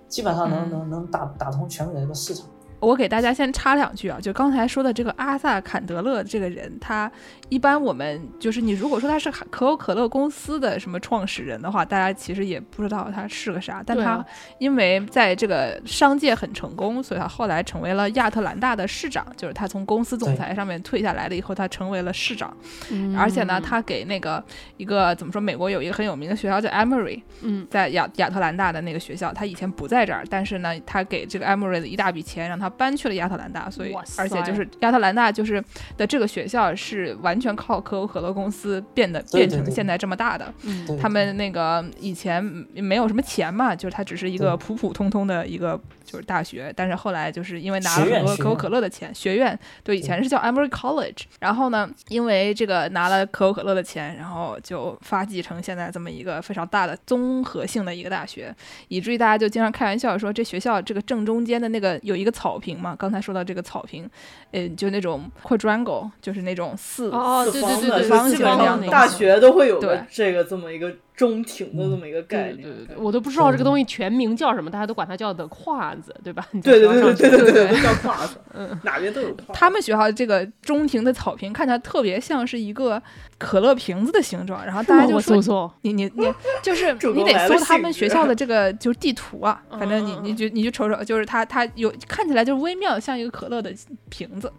[0.09, 2.47] 基本上能嗯能能打打通全美的这个市场。
[2.81, 7.11] 我给大家先插两句啊，就刚才说的这个阿萨坎德勒这个人，他
[7.49, 13.83] 一般我们就是你如果说他是可口可乐公司的什么创始人的话，大家其实也不知道他是个啥。
[13.85, 14.25] 但他
[14.59, 22.55] 因为在这个商界很成功，所以他后来成为了亚特兰大的市长，就是他从公司总裁上面退下来了以后，他成为了市长。
[22.91, 24.43] 嗯而且呢，他给那个
[24.77, 35.63] 一个怎么说，美国有一个很有名的学校叫 Emory，嗯在亚亚特兰大的那个学校，他以前不在这儿，但是呢，他给这个 Emory 的一大笔钱，让他搬去了亚特兰大，所以而且就是亚特兰大就是
[35.97, 40.53] 的这个学校是完全靠可口可乐公司变得变成现在这么大的。
[41.01, 42.43] 他们那个以前
[42.75, 58.55] 没有什么钱嘛，就是它只是一个普普通通的一个就是大学，但是后来就是因为拿了很多可口可乐的钱，学院对以前是叫 Emory College，然后呢，因为这个拿了可口可乐的钱，然后就发迹成现在这么一个非常大的综合性的一个大学，
[58.89, 64.09] 以至于大家就经常开玩笑说，这学校这个正中间的那个有一个草坪嘛，刚才说到这个草坪，
[64.53, 69.89] 嗯，就那种 quadrangle，就是那种四哦，对四方的，对对对，方基本形那样的大学都会有对。
[69.89, 72.57] 个这个这么一个中庭的这么一个概念。
[72.57, 76.47] 对对对对，我都不知道这个东西全名叫什么，大家都管它叫的胯子，对吧？
[76.53, 78.37] 你对对对对对对对，对叫胯子，
[78.85, 79.55] 哪边都有胯。
[79.55, 83.03] 他们学校这个中庭的草坪看起来特别像是一个
[83.39, 86.31] 可乐瓶子的形状，然后大家就说搜搜，你你你
[86.63, 93.75] 就是你得搜他们学校的这个 就是地图啊，反正你嗯嗯你就你就瞅瞅，就是它它有看起来就是微妙的像一个可乐的
[94.11, 94.53] 瓶子。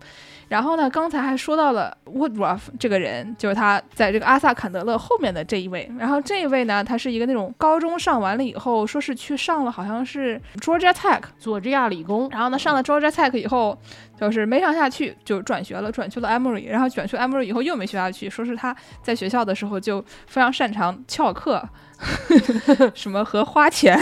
[0.48, 5.92] 然后呢，刚才还说到了 Woodruff 这个人，就是他在这个阿萨坎德勒后面的这一位。
[6.00, 13.78] 然后这一位呢，他是一个那种高中上完了以后，说是去上了好像是 Georgia Tech，佐治亚理工，然后呢，上了 Georgia Tech 以后，
[14.20, 21.62] 就是没上下去，就转学了，转去了 Emory，然后转去 Emory 以后又没学下去，说是他在学校的时候就非常擅长翘课，
[22.94, 23.98] 什么和花钱，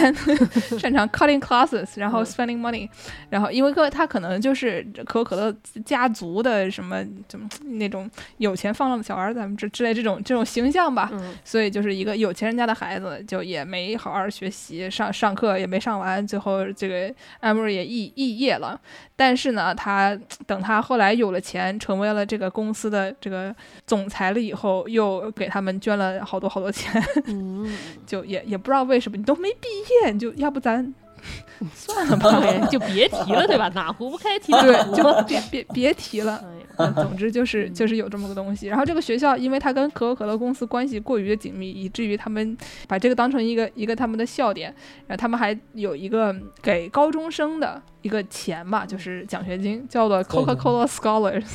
[0.80, 2.90] 擅长 cutting classes，然后 spending money，
[3.30, 18.80] 然后因为个他可能就是可口可乐家族的什么怎么那种有钱放浪的小儿子咱们之之类这种这种形象吧，嗯，所以就是一个有钱人家的孩子，就也没好好学习，上上课也没上完，最后这个 Emory 也肄肄业了。
[19.18, 23.56] 但是呢，他等他后来有了钱，成为了这个公司的这个
[23.88, 29.68] 总裁了以后，又给他们捐了好多好多钱，嗯，就也也不知道为什么，你都没毕
[30.04, 30.94] 业，你就要不咱
[31.74, 33.70] 算了吧，就别提了，对吧？
[33.74, 34.96] 哪壶不开提哪对，壶。
[34.96, 36.44] 就别别别提了。
[36.78, 38.68] 总之就是就是有这么个东西。
[38.68, 44.70] 然后这个学校，因为它跟可口可乐公司关系过于的紧密，以至于他们把这个当成一个一个他们的笑点。
[45.08, 51.46] 然后他们还有一个给高中生的一个钱嘛，就是奖学金，叫做对对 Coca-Cola Scholars。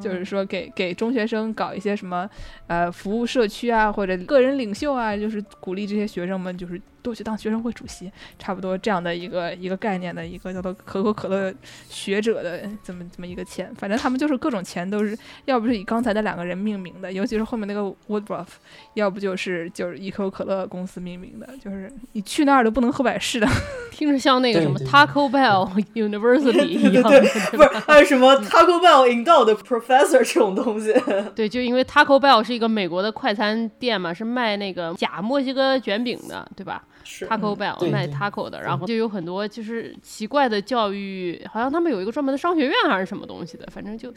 [0.00, 2.28] 就是说给给中学生搞一些什么
[2.66, 11.52] 呃服务社区啊，或者个人领袖啊，就是鼓励这些学生们就是多去当学生会主席，差不多这样的一个一个概念的一个叫做可口可乐
[11.90, 18.46] 学者的这么这么一个钱，反正他们就是各种钱都是要不是以刚才那两个人命名的，尤其是后面那个 Woodruff，
[18.94, 23.46] 要不就是就是以可口可乐公司命名的，就是你去那儿都不能喝百事的。
[23.92, 30.92] 听着像那个什么对对 Taco Bell University 一样对的， 不是还有什么 Taco Bell Endowed Professor 这种东西？
[31.36, 44.10] 对，就因为 Taco Bell 是一个美国的快餐店嘛，是卖那个假墨西哥卷饼的，对吧是？Taco Bell 卖 taco 的，然后就有很多就是奇怪的教育，好像他们有一个专门的商学院还是什么东西的，反正就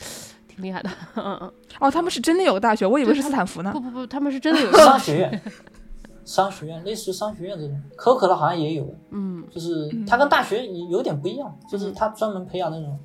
[0.48, 0.90] 挺厉害的。
[1.16, 3.80] 嗯嗯，哦，他们是真的有个大学，我以为是斯坦福呢不。
[3.80, 5.42] 不不，他们是真的有个商学院，
[6.26, 13.00] 商学院类似于商学院这种，可口可乐好像也有，嗯就是它跟大学有点不一样，就是它专门培养那种，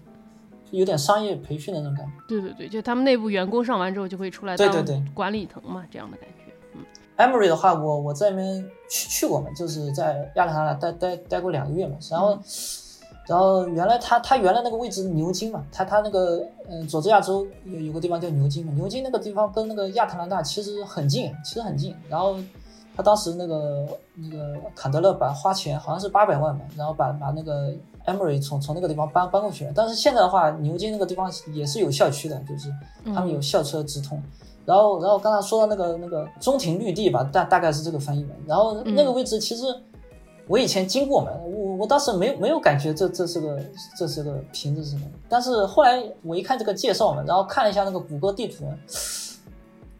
[0.70, 2.12] 就有点商业培训的那种感觉。
[2.26, 6.41] 对对对，就他们内部员工上完之后就会出来当对对对管理层嘛，这样的感觉。
[7.22, 12.38] Emory 的话，我我在那边去去过嘛，就是在亚特兰大待待待过两个月嘛，然后。
[13.28, 21.94] 然后原来他他原来那个位置牛津嘛，他他那个嗯、呃佐治亚州有有个地方叫牛津嘛，牛津那个地方跟那个亚特兰大其实很近，其实很近。
[22.08, 22.36] 然后
[22.96, 27.72] 他当时那个那个坎德勒把花钱好像是八百万吧，然后把把那个
[28.06, 29.72] Emory 从从那个地方搬搬过去了。
[29.72, 32.70] 但是现在的话，牛津那个地方也是有校区的，就是
[33.14, 34.20] 他们有校车直通。
[34.64, 38.30] 然后然后刚才说到那个那个中庭绿地吧，大大概是这个翻译的。
[38.46, 39.64] 然后那个位置其实。
[40.48, 43.60] 我以前经过嘛，我我当时没有没有感觉这这是个
[43.96, 48.64] 这是个瓶子是什么，但是后来我一看这个介绍嘛，然后看了一下那个谷歌地图，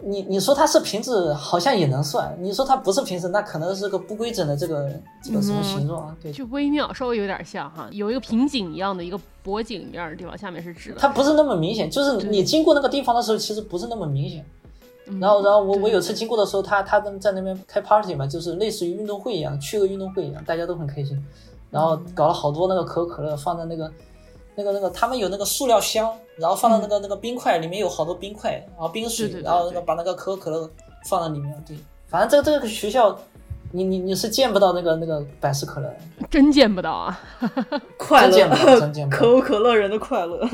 [0.05, 4.91] 你你说它是瓶子好像也能算，你说它不是瓶子，那可能是个不规整的这个
[5.23, 6.17] 这个什么形状啊？
[6.21, 10.97] 对，就微妙，稍微有点像哈，有一个瓶颈一样的一个脖颈一样的地方，下面是直的。
[10.99, 14.45] 它不是那么明显，就是你经过那个地方的时候，其实不是那么明显。
[15.21, 21.21] 然后，然后我我有次经过的时候，他他们在那边开 party 嘛，就是类似于运动会一样，去个运动会一样，大家都很开心。
[21.71, 23.91] 然后搞了好多那个可口可乐放在那个
[24.55, 30.71] 那个那个他们有那个塑料箱，然后放到那个那个冰块里面有好多冰块，然后冰水，对对对然后那个把那个可口可乐
[31.09, 31.77] 放在里面，对，
[32.09, 33.19] 反正这个这个学校。
[33.75, 35.91] 你你你是见不到那个那个百事可乐，
[36.31, 37.19] 真见不到啊！
[37.97, 38.31] 快乐，
[38.79, 40.47] 真见不到可口可乐人的快乐。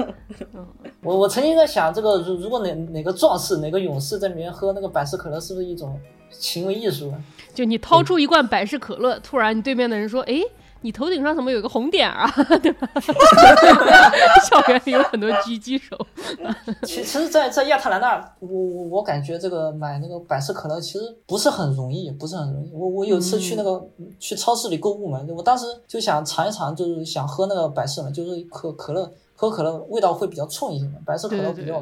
[1.03, 5.99] 我我曾经在想，这个如如果哪哪个壮士哪个勇士在里面喝那个百事可乐，是不是一种
[6.31, 7.19] 行为艺术啊？
[7.53, 10.41] 就你掏出一罐百事可乐，突然你对面的人说：“哎，
[10.81, 12.31] 你头顶上怎么有个红点儿啊？”
[12.63, 12.89] 对吧？
[14.49, 15.97] 校园里有很多狙击手，
[16.85, 22.73] 其其实在，在亚特兰大，我我我感觉这个买那个百事可乐其实不是很容易，不是很容易。
[22.73, 23.85] 我我有次去那个、
[24.19, 29.05] 去超市里购物嘛，我当时就想尝一尝，就是想喝那个百事嘛，就是可可乐
[29.37, 31.81] 可口可乐味道会比较冲一些嘛，百事可对乐比较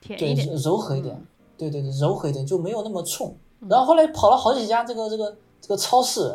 [0.00, 0.48] 甜对一点。
[0.56, 1.20] 柔和一点，
[1.56, 3.36] 对对对柔和一点，就没有那么冲。
[3.68, 6.32] 然后后来跑了好几家这个这个这个超市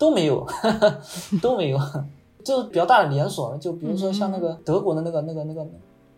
[0.00, 0.44] 都没有，
[1.42, 1.78] 都没有，
[2.42, 5.64] 就是比较大的连锁，就比如说像那个德国的那个那个那个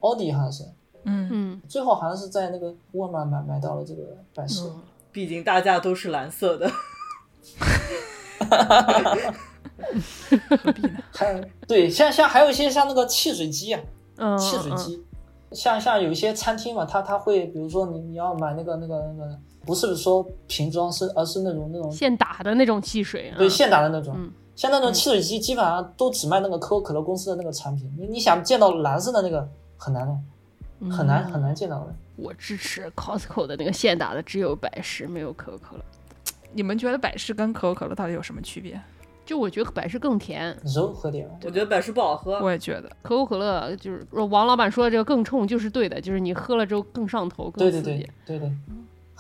[0.01, 0.63] 奥迪好像是。
[1.05, 1.61] 嗯，嗯。
[1.69, 4.03] 最后好像是在那个沃尔玛买买到了这个
[4.33, 4.81] 百事，嗯，
[5.11, 6.71] 毕竟大家都是蓝色的。
[11.13, 13.83] 还有对像像还有一些像那个汽水机啊，
[14.19, 14.77] 嗯，汽水嗯。
[14.77, 15.05] 机，
[15.51, 31.95] 像像有一些餐厅嘛，它它会比如说你你要买那个那个那个，不是说瓶装是而是那种那种现打的那种汽水啊，对现打的那种，嗯像那种汽水机基本上都只卖那个可口可乐公司的那个产品，你你想见到蓝色的那个很难的，很难很难见到的。
[32.17, 35.83] 我支持 Costco 的那个现打的，只有百事，没有可口可乐。
[36.53, 38.79] 你们觉得百事跟可口可乐到底有什么区别？
[39.25, 42.35] 就我觉得百事更甜，柔和点，我觉得百事不好喝。
[42.41, 47.83] 我也觉得，可口可乐就是王老板说的这个更冲，就是对的，就是你喝了之后更上头，更刺激。
[47.83, 47.95] 对
[48.27, 48.53] 对对对，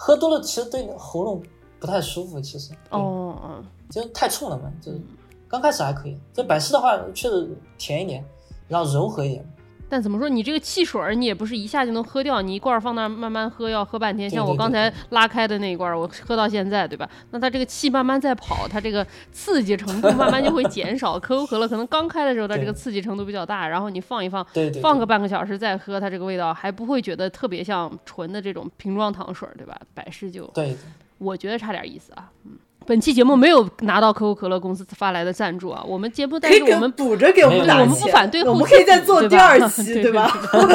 [0.04, 1.40] 喝多了其实对喉咙
[1.78, 5.00] 不太舒服，其实哦哦，嗯，就太冲了嘛，就是
[5.46, 6.18] 刚开始还可以。
[6.34, 8.24] 这百事的话确实甜一点，
[8.66, 9.48] 然后柔和一点。
[9.92, 14.30] 但怎么说，你这个汽水儿你也不是一下就能喝掉，你一罐儿放那儿慢慢喝，要喝半天。
[14.30, 17.06] 像我刚才拉开的那一罐儿，我喝到现在，对吧？
[17.30, 21.20] 那它这个气慢慢在跑，它这个刺激程度慢慢就会减少。
[21.20, 24.42] 可口可乐可能刚开的时候，它这个刺激程度比较大，然后你放一放，
[24.80, 29.78] 放个半个小时再喝，它这个味道还不会觉得特别像纯的这种瓶装糖水儿，对吧？
[29.92, 30.74] 百事就对
[31.18, 32.30] 我觉得差点意思啊。
[32.46, 32.52] 嗯，
[32.86, 40.28] 本期节目没有拿到可口可乐公司发来的赞助啊，我们节目但是我们补着给我们没有打我们不反对，我们可以再做第二期， 对吧？？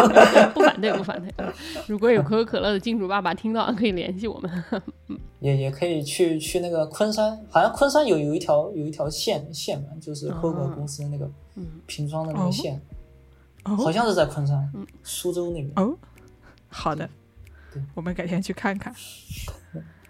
[0.53, 1.34] 不反对，不反对。
[1.38, 1.53] 嗯
[1.88, 4.64] 如果有可口可乐的金主爸爸听到，可以联系我们。
[5.39, 12.82] 也也可以去去那个昆山，好像昆山有有一条有一条线线嘛，就是可口可乐公司的那个嗯瓶装的那哦个线，
[13.64, 15.72] 好哦像是在昆山嗯，苏州那边。
[15.76, 15.95] 哦，
[16.70, 17.08] 好的，
[17.93, 18.93] 我们改天去看看。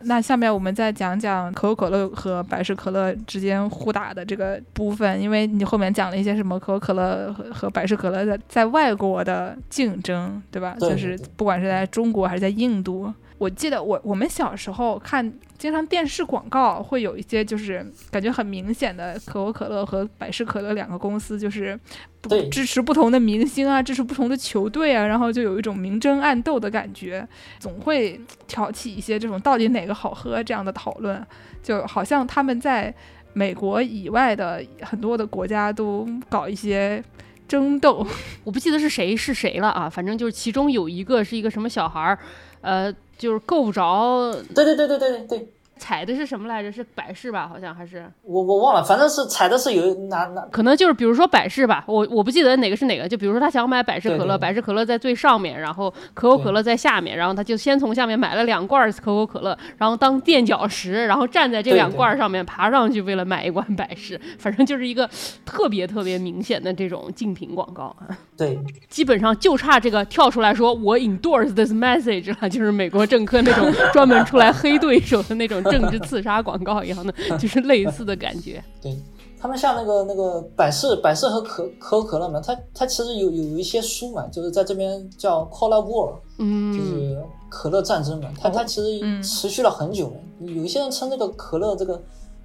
[0.01, 10.75] 那下面我们再讲讲可口可乐和百事可乐之间互打的这个部分，因为你后面讲了一些什么可口可乐和和百事可乐在在外国的竞争，对吧？
[10.79, 21.79] 对就是不管是在中国还是在印度，我记得我我们小时候看，经常电视广告会有一些就是感觉很明显的可口可乐和百事可乐两个公司就是
[22.19, 27.27] 不支持不同的明星啊，支持不同的球队啊，然后就有一种明争暗斗的感觉，
[27.59, 31.23] 总会挑起一些这种到底哪个好喝这样的讨论，
[31.61, 32.93] 就好像他们在
[33.33, 37.03] 美国以外的很多的国家都搞一些
[37.47, 38.05] 争斗，
[38.43, 42.17] 我不记得是谁是谁了啊，反正就是其中有一个是一个什么小孩儿，
[42.61, 45.27] 呃，就是够不着对对对对对对。
[45.27, 46.71] 对，踩的是什么来着？
[46.71, 47.47] 是百事吧？
[47.47, 53.07] 好像还是我我忘了，反正是踩的是有哪哪可能就是比如说百事吧，我我不记得哪个是哪个。
[53.07, 64.19] 就比如说他想买百事可乐，对对对百事可乐在最上面，然后可口可乐在下面，然后他就先从下面买了两罐可口可乐，然后当垫脚石，然后站在这两罐上面爬上去，为了买一罐百事。
[64.37, 65.09] 反正就是一个
[65.45, 68.07] 特别特别明显的这种竞品广告啊。
[68.35, 68.59] 对
[68.89, 78.63] 基本上就差这个跳出来说我 endorse this message 了，就是美国政客那种专门出来黑对手的那种政治刺杀广告一样的， 就是类似的感觉。
[78.81, 78.97] 对，
[79.39, 90.15] 他们像那个那个百事百事和可可口可乐嘛，它它其实有有有一些书嘛，就是在这边叫 Cola War，就嗯，是可乐战争嘛，它它其嗯实持续了很久嘛。
[90.41, 91.99] 有一些人称这个可乐这个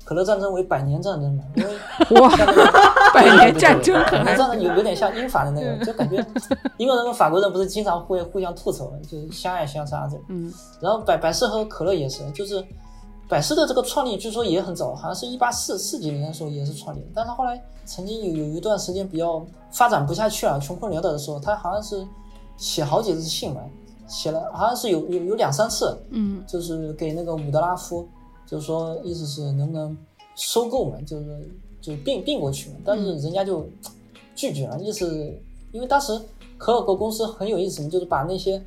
[0.04, 1.70] 可乐战争为百年战争嘛，因为
[3.14, 6.16] 百年战争可年战争有有点像英法的那个，就感觉
[6.78, 10.24] 英国人跟法国人不是经常会互相吐槽，就是相爱相杀这种。
[10.28, 12.64] 嗯然后百百事和可乐也是，就是
[13.32, 22.06] 百事的这个创立据说也很早，好像是一八四四几年的时候也是创立的，但是后来曾经有有一段时间比较发展不下去了，穷困潦倒的时候，他好像是
[22.58, 23.62] 写好几次信嘛，
[24.06, 26.44] 写了好像是有有有两三次，嗯。
[26.46, 28.06] 就是给那个伍德拉夫，
[28.46, 29.96] 就是说意思是能不能
[30.34, 33.66] 收购嘛，就是就并并过去嘛，但是人家就
[34.36, 35.34] 拒绝了，意思
[35.72, 36.20] 因为当时
[36.58, 38.62] 可口可乐公司很有意思，就是把那些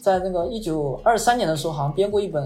[0.00, 2.44] 在那个一九二三年的时候，好像编过一本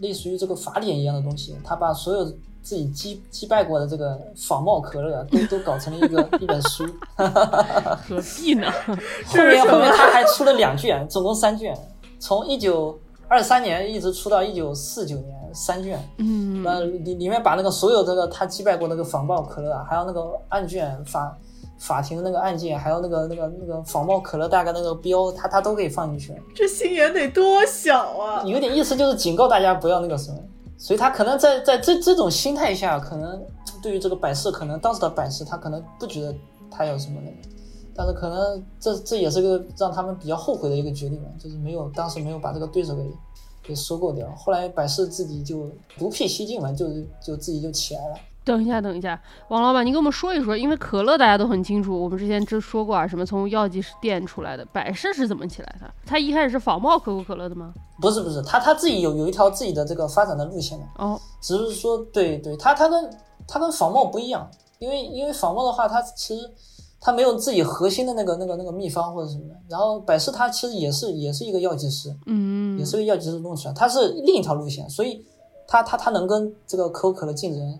[0.00, 2.24] 类似于这个法典一样的东西，他把所有
[2.62, 6.84] 自己击击败过的这个仿冒可乐都都搞成了一个一本书。
[7.16, 8.70] 何必呢？
[9.26, 11.76] 后面后面他还出了两卷，总共三卷，
[12.18, 15.98] 从一九二三年一直出到一九四九年，三卷。
[16.18, 21.36] 嗯，那，里里面把那个所有这个他击败过那个仿冒可乐啊，还有那个案卷法
[21.78, 26.38] 法庭的那个案件，还有那个那个那个仿冒可乐大概那个标，他他都给放进去了。
[26.54, 28.42] 这心眼得多小啊！
[28.44, 30.38] 有点意思，就是警告大家不要那个什么。
[30.76, 33.44] 所以他可能在在这这种心态下，可能
[33.82, 36.34] 对于这个百事，可能当时的百事，他可能不觉得
[36.70, 37.36] 他有什么那个，
[37.94, 43.02] 但是可能这这也是个让他们比较后悔的一个决定吧，就是没有当时没有把这个对手给
[43.62, 44.32] 给收购掉。
[44.36, 45.68] 后来百事自己就
[45.98, 46.86] 独辟蹊径嘛，就
[47.20, 48.14] 就自己就起来了。
[48.48, 55.92] 等一下，等一下，王老板，你给我们说一说，因为可乐大家都很清楚，我们之前就说过啊，什么从药剂师店出来的，百事是怎么起来的？
[56.06, 57.74] 它一开始是仿冒可口可乐的吗？
[58.00, 63.10] 不是不是，他他自己有有一条自己的这个发展的路线的，哦，只是说对对，他他跟
[63.46, 66.50] 他跟仿冒不一样，因为因为仿冒的话，它其实
[67.00, 69.54] 它没有自己核心的那个那个那个秘方或者什么的。
[69.68, 75.22] 然后百事它其实也是也是一个药剂师，嗯，也是个药剂师弄出来，它是另一条路线，所以
[75.66, 77.78] 它它它能跟这个可口可乐竞争。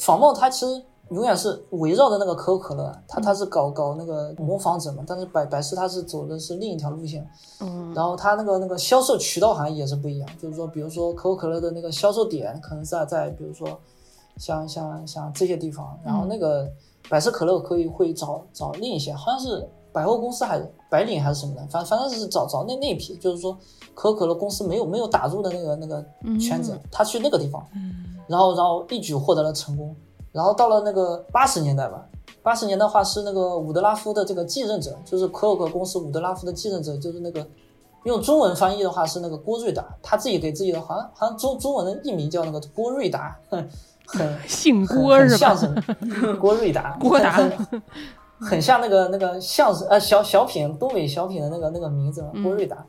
[0.00, 7.28] 仿冒它其实永远是围绕着那个可口可乐，它它是搞搞那个模仿者嘛，但是百百事它是走的是另一条路线。
[7.60, 13.68] 嗯，然后它那个那个销售渠道好像也是不一样，就是说，比如说可口可乐的那个销售点可能在在比如说
[14.36, 16.70] 像像像这些地方，然后那个
[17.08, 23.58] 百事可乐可以会找找另一些，好像是百货公司还是白领还是什么的，反反正是找找那那一批，就是说
[23.94, 26.04] 可口可乐公司没有没有打入的那个那个
[26.38, 27.66] 圈子，他去那个地方，
[28.30, 29.94] 然后然后一举获得了成功，
[30.30, 32.06] 然后到了那个八十年代吧。
[32.42, 37.46] 八十年的话是那个伍德拉夫的这个继任者，就是可口可公司伍德拉夫的继任者，就是那个
[38.04, 43.68] 用中文翻译的话是那个郭瑞达，他自己给自己的好像好像中中文的艺名叫那个郭瑞达，很
[44.06, 45.36] 很姓郭是吧？
[45.36, 45.74] 相声，
[46.38, 47.42] 郭瑞达，郭达
[48.40, 52.86] 很像那个那个相声呃小小品东北小品的那个那个名字郭瑞达。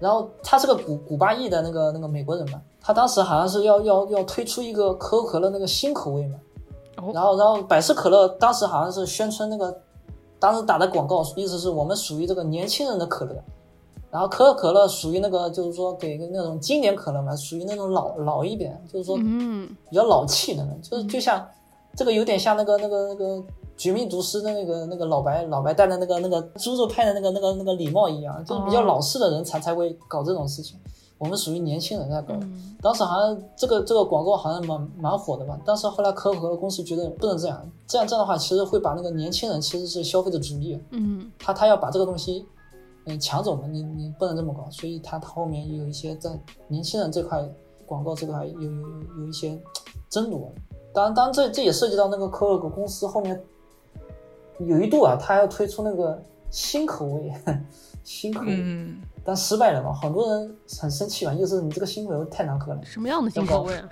[0.00, 6.38] 然后他是个古古巴裔的那个那个美国人嘛，他当时好像是要要要推出一个可口可乐那个新口味嘛，
[6.96, 7.10] 哦。
[7.12, 9.78] 然后然后百事可乐当时好像是宣称那个，
[10.38, 13.34] 当时打的广告意思是我们属于这个年轻人的可乐，
[14.10, 21.46] 然后可口可乐属于那个就是说给个那种经典可乐嘛，属于那种老老一点，就是说嗯，比较老气的，就是就像
[21.94, 23.42] 这个有点像那个那个那个
[23.76, 30.78] 绝命毒师的那个那个老白老白戴的那个那个猪肉派的那个那个那个礼帽一样，就是比较哦老式的人才才会搞这种事情。
[31.18, 32.76] 我们属于年轻人在搞，嗯。
[32.80, 41.30] 当时好像这个这个广告好像蛮蛮火的吧，但是后来可口可乐公司觉得不能这样，这样这样的话其实会把那个年轻人其实是消费的主力，嗯。
[41.38, 42.46] 他他要把这个东西
[43.04, 46.30] 嗯抢走嘛，你你不能这么搞，所以他他后面也有一些在
[46.68, 47.46] 年轻人这块
[47.84, 49.60] 广告这块有有有有一些
[50.08, 50.50] 争夺，
[50.92, 53.40] 当然当然这这也涉及到那个可口可乐公司后面
[54.58, 56.20] 有一度啊，他要推出那个
[56.50, 57.32] 新口味，
[58.02, 62.80] 新口味，嗯，但失败了嘛，很多人很生气嘛，意思是你这个新口味太难喝了。
[62.84, 63.88] 什么样的新口味啊？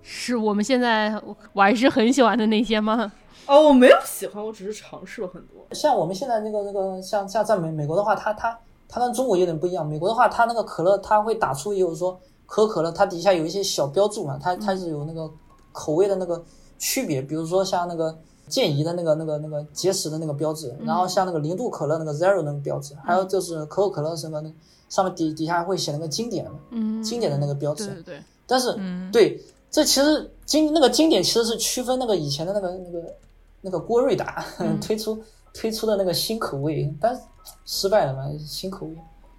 [0.00, 1.20] 是我们现在
[1.52, 3.12] 我还是很喜欢的那些吗？
[3.46, 5.66] 哦，我没有喜欢，我只是尝试了很多。
[5.72, 9.86] 像我们现在那个那个像像在美美国的话，它它它跟中国有点不一样。
[9.86, 15.30] 美国的话，它那个可乐它会打出，也有说可口可乐，它底下有一些小标注嘛，它它是有那个
[15.78, 16.44] 口味的那个
[16.76, 18.18] 区别，比如说像那个
[18.48, 24.50] 健怡的那个那个那个结石的那个标志，然后像那个零度可乐那个 zero 那个标志，还有就是可口可乐什么的，
[24.88, 27.86] 上面底底下会写那个经典嘛，嗯，经典的那个标志。
[27.86, 29.08] 对对对，但是，嗯。
[29.12, 33.14] 对，这其实经那个经典其实是区分那个以前的那个那个
[33.60, 34.78] 那个郭瑞达、嗯。
[34.82, 35.22] 推出
[35.54, 37.22] 推出的那个新口味，但是
[37.64, 38.96] 失败了嘛，新口味。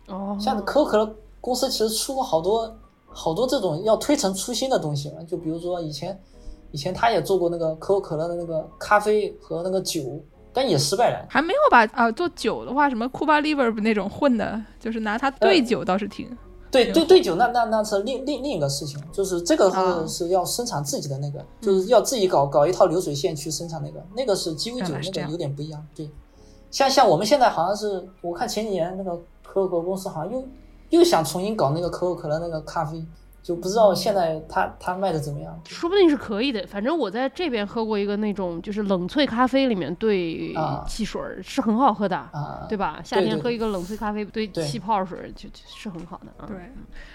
[0.07, 2.71] 哦，像可口可乐公司其实出过好多
[3.11, 6.17] 好多这种要推陈出新的东西嘛，就比如说以前
[6.71, 10.21] 以前他也做过那个可口可乐的那个咖啡和那个酒，
[10.53, 11.25] 但也失败了。
[11.29, 11.83] 还没有吧？
[11.93, 16.29] 啊，做酒的话，什么库巴 liver 那种混的，就是拿它兑酒倒是挺。
[16.71, 25.83] 对对对酒，那那那是另另另一个事情，就是这个啊是是要生产自己的那个，就是要自己搞搞一套流水线去生产那个，那个是鸡尾酒，那个有点不一样。
[25.95, 26.07] 对，
[26.69, 30.43] 像像我们现在好像是，我看前几年那个可口可乐公司好像又
[30.89, 33.03] 又想重新搞那个可口可乐那个咖啡，
[33.41, 35.59] 就不知道现在它它卖的怎么样。
[35.65, 36.65] 说不定是可以的。
[36.67, 43.01] 反正我在这边喝过一个那种，就是冷萃咖啡里面兑啊汽水儿，是很好喝的，啊，对吧？
[43.03, 46.43] 夏天喝一个冷萃咖啡兑气泡水就就是很好的。
[46.43, 46.57] 啊对，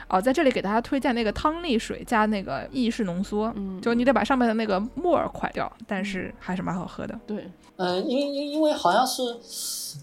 [0.08, 7.18] 哦，在这里给大家推荐那个汤力水加那个意式浓缩，嗯就你得把上面的那个沫儿快掉，但是还是蛮好喝的。
[7.26, 9.22] 对，呃，因为因因为好像是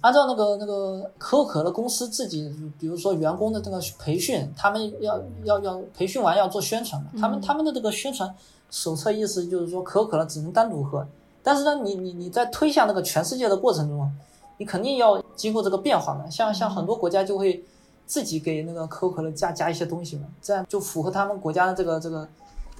[0.01, 8.33] 按照那个那个可口可乐公司自己，比如说员工的这个培训，他们要要要培训完要做宣传嘛，他们他们的这个宣传
[8.69, 11.05] 手册意思就是说可口可乐只能单独喝，
[11.43, 14.09] 但是呢，你你你在推向那个全世界的过程中，
[14.57, 17.63] 你肯定要经过这个变化嘛，像像很多国家就会
[18.05, 22.27] 自己给那个可口可乐加加一些东西嘛，这样就符合他们国家的这个这个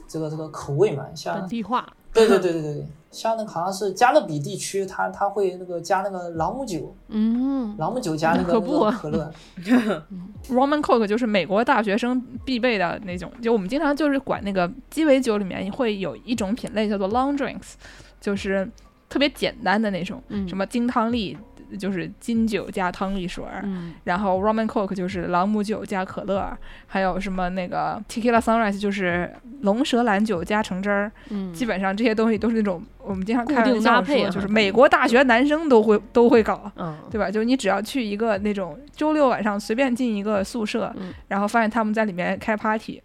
[0.08, 1.88] 这个这个口味嘛，像本地化。
[2.14, 8.80] 对对对对对对，像那个好像是加勒比地区，它它会那个加那个朗姆酒，嗯，朗姆酒加那个可不。
[8.80, 9.32] 个可乐，
[10.50, 17.74] Roman Coke 就是美国大学生必备的那种，就我们经常就是管那个鸡尾酒里面会有一种品类叫做 long drinks，
[18.20, 18.70] 就是
[19.10, 20.48] 特别简单的那种，嗯。
[20.48, 21.38] 什么金汤力
[21.78, 26.58] 就是金酒加汤力水儿，嗯然后 Roman Coke 就是朗姆酒加可乐，
[26.88, 36.72] 还有什么那个 Tequila Sunrise 就是龙舌兰酒加橙汁儿，嗯，基本上这些东西都是那种我们经常看到的搭配就是美国大学男生都会都会搞。
[36.78, 37.30] 嗯对吧？
[37.30, 43.02] 就是你只要去一个那种周六晚上随便进一个宿舍，嗯然后发现他们在里面开 party，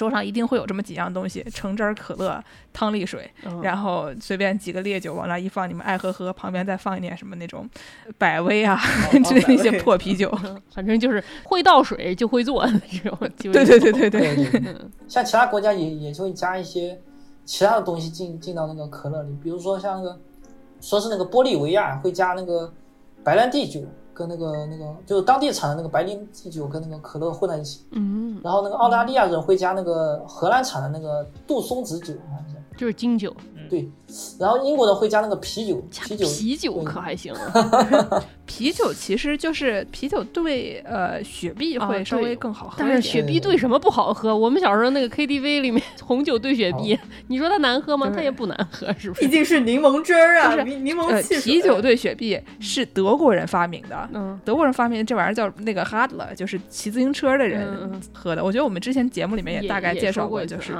[0.00, 2.42] 桌上一定会有这么几样东西：橙汁儿、可乐、
[2.72, 7.68] 汤力水，嗯然后随便几个烈酒往那一放，你们爱喝喝，旁边再放一点什么那种
[8.16, 8.80] 百威啊
[9.22, 10.30] 之类的一些破啤酒。
[10.72, 12.66] 反正就是会倒水就会做
[13.36, 14.74] 对对，对对对，
[15.06, 16.98] 像其他国家也也就会加一些
[17.44, 20.18] 其他的东西进进到那个可乐里，比如说像那个
[20.80, 22.72] 说是那个玻利维亚会加那个
[23.22, 23.82] 白兰地酒
[24.14, 32.56] 跟那个那个就是当地产的那个白兰地酒跟那个可乐混在一起，嗯，然后那个澳大利亚人会加那个荷兰产的那个杜松子酒，好像是。
[32.76, 33.34] 就是金酒，
[33.68, 33.90] 对，
[34.38, 38.24] 然后英国的会加那个啤酒，啤酒啤酒可还行啊。
[38.46, 42.74] 啤酒其实就是啤酒兑呃雪碧啊会稍微更好喝。
[42.78, 44.36] 但是雪碧兑什么不好喝？
[44.36, 46.98] 我们小时候那个 KTV 里面红酒兑雪碧，
[47.28, 48.10] 你说它难喝吗？
[48.12, 49.20] 它也不难喝，是不是？
[49.20, 51.42] 毕竟是柠檬汁儿啊，就是柠柠檬呃，汽水。
[51.42, 58.42] 啤酒兑雪碧是德国人发明的，嗯德国人发明这玩意儿叫那个 Hadler，就是骑自行车的嗯人嗯喝的。
[58.44, 60.74] 我觉得我们之前节目里面也大概介绍过就是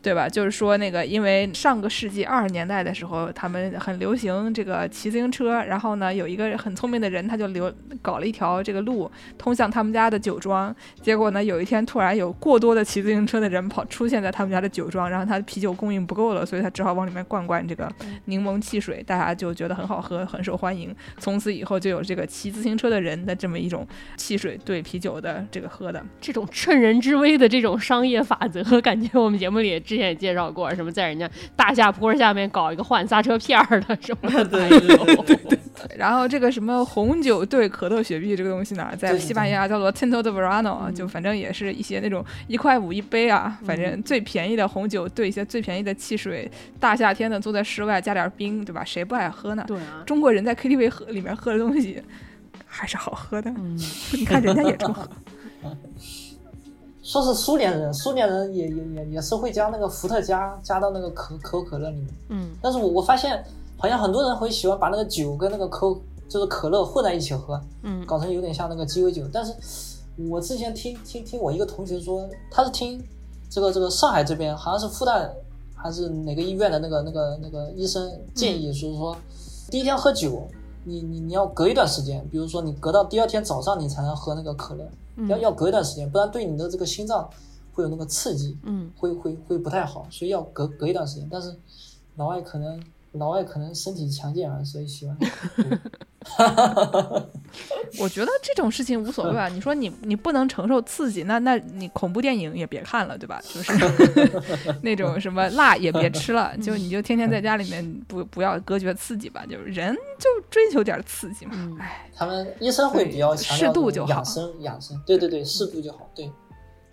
[0.00, 0.26] 对吧？
[0.26, 10.74] 就是说那个，因为上个世纪二十年代的时候，他们很流行这个骑自行车，然后呢，有一个很聪明的人，他就留搞了一条这个路通向他们家的酒庄。
[11.02, 17.90] 结果呢，有一天突然有过多的骑自行车的人跑出现在他们家的酒庄，然后他的啤酒供应不够了，所以他只好往里面灌灌这个
[18.26, 20.94] 柠檬汽水，大家就觉得很好喝，很受欢迎。
[21.18, 26.04] 从此以后就有这个骑自行车的人的这么一种汽水兑啤酒的这个喝的。
[26.20, 35.58] 这种趁人之危的这种商业法则，感觉我们节目里之前也介绍过，什么在人家大下坡下面搞一个换刹车片儿的什么的 对对对对
[35.96, 48.84] 然后这个什么红酒兑可乐雪碧这个东西呢，在西班牙叫做 Tinto de Verano，啊就反正也是一些那种一块五一杯啊，反正最便宜的红酒兑一些最便宜的汽水，大夏天的坐在室外加点冰，对吧？
[48.84, 49.64] 谁不爱喝呢？
[49.66, 52.02] 对啊，中国人在 KTV 喝里面喝的东西
[52.66, 53.78] 还是好喝的，嗯，
[54.12, 55.08] 你看人家也这么喝。
[57.10, 62.06] 说是苏联人，苏联人也也也也是会将那个伏特加加到那个可可口可乐里面。
[62.28, 63.44] 嗯，但是我我发现
[63.76, 65.92] 好像很多人会喜欢把那个酒跟那个可
[66.28, 69.24] 就是可乐混在一起喝，嗯搞成有点像那个鸡尾酒。
[69.32, 69.52] 但是
[70.30, 73.02] 我之前听听听我一个同学说，他是听
[73.50, 75.28] 这个这个上海这边好像是复旦
[75.74, 79.16] 还是哪个医院的那个那个那个医生建议，就是说、
[79.68, 80.46] 第一天喝酒，
[80.84, 84.88] 你你你要隔一段时间，比如说你隔到第二天早上你才能喝那个可乐，
[85.28, 87.28] 要要隔一段时间，不然对你的这个心脏
[87.72, 91.28] 会有那个刺激，嗯，会会会不太好，所以要隔隔一段时间。
[91.30, 91.54] 但是
[92.16, 92.82] 老外可能
[93.12, 95.16] 老外可能身体强健啊，所以喜欢。
[97.98, 99.48] 我觉得这种事情无所谓吧。
[99.52, 103.42] 你说你你不能承受刺激，那那你恐怖电影也别看了，对吧？
[103.42, 103.72] 就是
[104.82, 109.44] 那种什么辣也别吃了，就你就天天在家里面不不要隔绝刺激吧。
[109.44, 111.52] 就是人就追求点刺激嘛。
[111.56, 116.08] 嗯哎，他们医生会比较强调适度就好养生养生，对对对，适度就好。
[116.14, 116.30] 对，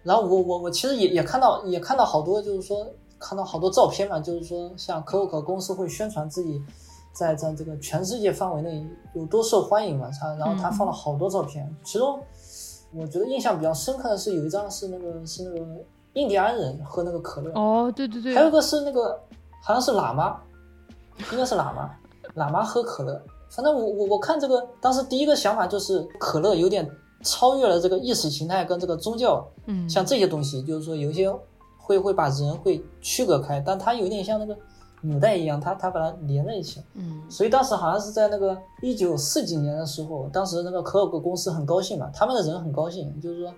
[0.03, 2.89] 然后我我我其实也也看到也看到好多就是说
[3.20, 6.61] 看到好多照片嘛，就是说像可口可公司会宣传自己
[7.13, 12.20] 在在这个全世界范围内有多受欢迎嘛，他然后他放了好多照片，其中
[12.93, 15.65] 我觉得印象比较深刻的是有一张是那个是那个
[16.13, 19.20] 印第安人喝那个可乐，哦，对对对，还有一个是那个
[19.63, 20.39] 好像是喇嘛，
[21.32, 21.91] 应该是喇嘛，
[22.36, 23.22] 喇嘛喝可乐。
[23.49, 26.89] 反正我我我看这个，当时第一个想法就是可乐有点
[27.24, 31.34] 超越了这个意识形态跟这个宗教，嗯，像这些东西，就是说有一些
[31.88, 34.56] 会会把人会区隔开，但它有点像那个
[35.02, 36.82] 纽带一样，它它把它连在一起。
[36.96, 43.54] 嗯所以当时好像是在那个一九四几年的时候，当时那个可口可公司很高兴嘛，他们的人很高兴，就是说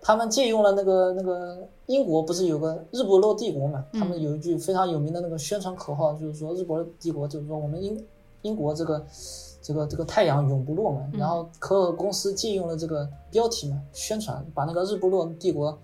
[0.00, 8.04] 他们借用了那个那个英国不是有个日不落帝国嘛，他们有一句非常有名的那个宣传口号，就是说日不落帝国，就是说我们英
[8.42, 9.04] 英国这个
[9.60, 11.02] 这个这个太阳永不落嘛。
[11.12, 15.76] 然后可口可公司借用了这个标题嘛，宣传把那个日不落帝国，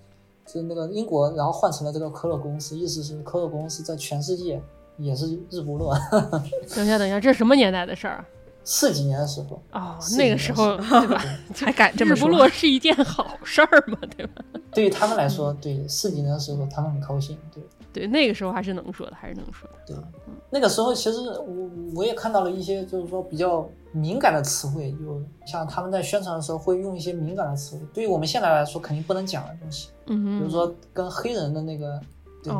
[0.46, 4.60] 就是那个英国，然后换成了这个科勒公司，意思是科勒公司在全世界
[4.98, 5.94] 也是日不落。
[6.74, 8.24] 等一下，等一下，这是什么年代的事儿？
[8.66, 11.22] 四几年的时候，哦，那个时候对吧？
[11.54, 12.28] 还敢这么说？
[12.28, 14.42] 日不落是一件好事儿嘛，对吧？
[14.72, 17.36] 对于他们来说，对四几年的时候，他们很高兴。
[17.52, 17.62] 对
[17.94, 19.76] 对，那个时候还是能说的，还是能说的。
[19.86, 19.96] 对，
[20.50, 32.00] 那个时候其实我我也看到了一些，就是说比较敏感的词汇，就像他们在宣传的时候会用一些敏感的词汇，对于我们现在来说肯定不能讲的东西，嗯哼，比如说跟黑人的那个，
[32.42, 32.52] 对，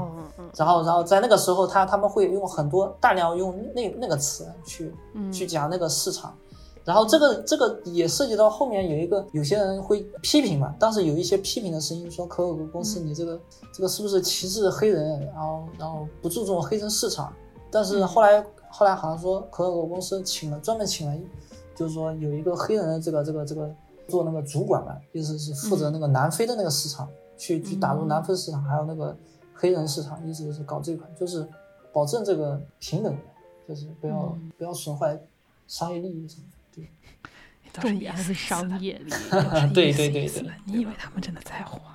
[0.57, 6.33] 然后然后在那个时候他他们会用很多大量用那那个词去嗯，去讲那个市场。
[6.85, 13.41] 然后这个这个也涉及到后面有一个有些人会批评嘛，当时有一些批评的声音说可口可公司你这个、
[13.73, 17.33] 这个是不是歧视黑人，然后然后不注重黑人市场？
[17.71, 21.19] 但是后来后来好像说可口可公司请了专门请了，
[21.75, 23.75] 就是说有一个黑人的这个这个这个
[24.07, 27.09] 做那个主管嘛，意思是负责那个南非的那个市场，
[27.39, 29.17] 去去打入南非市场，还有那个
[29.55, 31.49] 黑人市场，意思是搞这块，就是
[31.93, 33.17] 保证这个平等，
[33.67, 35.19] 就是不要、不要损坏
[35.67, 36.54] 商业利益什么的。
[37.81, 37.91] 对。
[37.91, 39.11] 重点还是商业利益。
[39.75, 41.94] 对对对对，你以为他们真的在乎啊？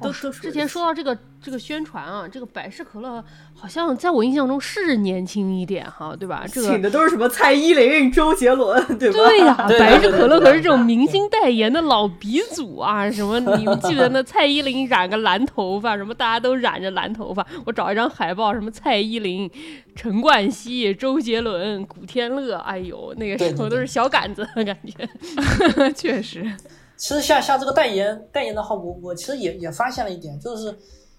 [0.00, 3.24] 都都之前说到这个这个宣传啊，这个百事可乐
[3.54, 6.44] 好像在我印象中是年轻一点哈，对吧？
[6.50, 9.14] 这个请的都是什么蔡依林、周杰伦，对吧？
[9.14, 13.10] 对呀、 百事可乐可是这种明星代言的老鼻祖啊！
[13.10, 17.46] 什么 你们记得那蔡依林染个蓝头发，什么大家都染着蓝头发。
[17.64, 19.50] 我找一张海报，什么蔡依林、
[19.94, 25.08] 陈冠希、周杰伦、古天乐，哎呦，那个时候都是小杆子的感觉。
[25.94, 26.50] 确实，
[26.96, 30.76] 其实像像这个代言代言的话，我我其实也也发现了一点，就是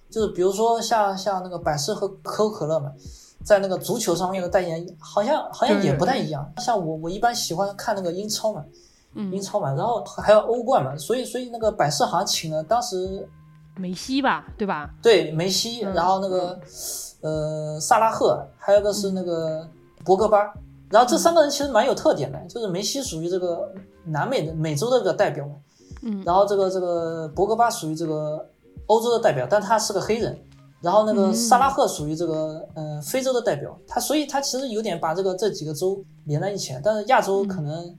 [0.09, 2.91] 就是比如说像像那个百事和可口可乐嘛，
[3.43, 6.51] 在那个足球上面的代言，好像好像也不太一样。
[6.57, 8.65] 像我我一般喜欢看那个英超嘛，
[9.13, 13.27] 英嗯，超嘛，然后还有欧冠嘛，所以所以那个百事好像请了当时
[13.75, 14.89] 梅西吧，对吧？
[15.01, 16.59] 对梅西，嗯然后那个
[17.21, 19.69] 呃萨拉赫，还有个是那个
[20.03, 20.51] 博格巴。
[20.89, 23.69] 然后这三个人其实蛮有特点的，就是梅西属于这个
[24.05, 25.55] 南美的美洲的这个代表嘛，
[26.01, 26.23] 嗯。
[26.25, 28.49] 然后这个这个博格巴属于这个
[28.87, 30.37] 欧洲的代表，但他是个黑人。
[30.81, 31.33] 然后那个嗯。
[31.33, 37.95] 萨拉赫属于这个呃非洲的代表，他所以他其实有点把这个这几个州连在一起，但是亚洲可能、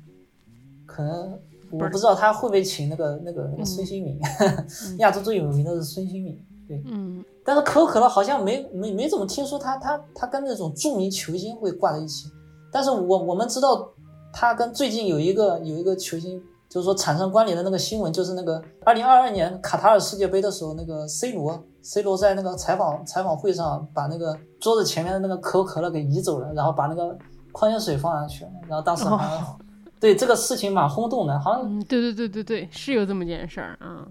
[0.86, 1.38] 可能
[1.70, 4.18] 我不知道他会不会请那个那个那个孙兴民，
[4.98, 7.24] 亚洲最有名的是孙兴民，对，嗯。
[7.44, 12.28] 但是可口可乐好像没没没怎么听说他他他跟那种著名球星会挂在一起，
[12.70, 13.90] 但是我我们知道
[14.32, 27.16] 他跟最近有一个有一个球星，就是说产生关联的那个新闻，就是那个二零二二年卡塔尔世界杯的时候，那个 C 罗 C 罗在那个采访采访会上把那个桌子前面的那个可口可乐给移走了，然后把那个
[27.52, 29.58] 矿泉水放上去了，然后当时好像、
[29.98, 34.06] 对这个事情蛮轰动的，好像嗯，对对对对对，是有这么件事儿啊。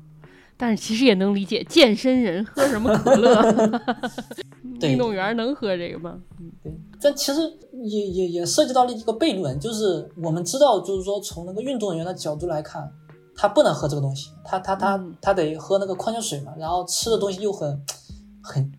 [0.60, 3.80] 但是其实也能理解，健身人喝什么可乐？
[4.80, 6.20] 对运动员能喝这个吗？
[6.40, 6.72] 嗯对，
[7.02, 7.42] 但其实
[7.84, 12.90] 也也也涉及到了一个悖论，就是我们知道，就是说从那个运动员的角度来看，
[13.36, 17.82] 他不能喝这个东西，他他他嗯他得喝那个矿泉水嘛，然后吃的东西又很
[18.42, 18.72] 很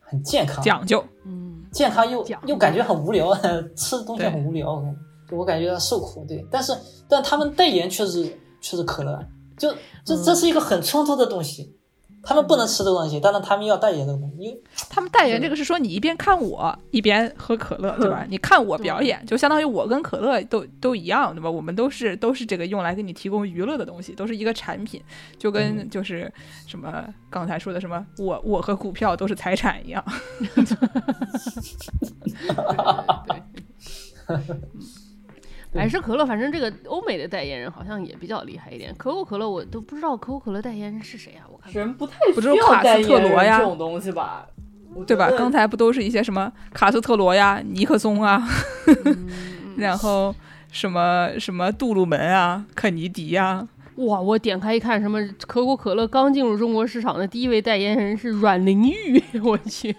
[0.00, 1.02] 很健康，讲究。
[1.24, 3.34] 嗯健康又又感觉很无聊，
[3.74, 6.72] 吃的东西很无聊，我感觉我感觉到受苦，对，但是
[7.08, 8.24] 但他们代言却是
[8.60, 9.18] 却是可乐，
[9.58, 9.74] 就
[10.04, 11.76] 这这是一个很冲突的东西。
[12.24, 18.24] 他们不能吃这个东西，但是他们要代言这个东西，因为他们代言这个是说你一边看我一边喝可乐，对吧？
[18.28, 21.50] 你看我表演，就相当于我跟可乐都都一样，对吧？
[21.50, 25.02] 我们都是都是这个用来给你提供娱乐的东西，都是一个产品，
[25.38, 26.32] 就跟就是
[26.66, 30.04] 什么刚才说的什么我我和股票都是财产一样。
[35.74, 38.94] 百事可乐，反正这个欧美的代言人好像也比较厉害一点。
[38.96, 41.44] 可口可乐我都不知道可口可乐代言人是谁啊？
[41.52, 44.46] 我看看人不太不需要是卡斯代言特罗呀人这种东西吧？
[45.06, 48.40] 对吧刚才不都是一些什么卡斯特罗呀、尼克松啊，
[49.04, 49.28] 嗯
[49.76, 50.32] 然后
[50.70, 59.92] 什么什么杜鲁门啊、肯尼迪呀、哇，我点开一看，什么可口可乐刚进入中国市场的第一位代言人是阮玲玉， 我去，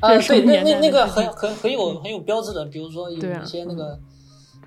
[0.00, 3.98] 呃，对，那那那个很很很有很有标志的，比如说有一些那个、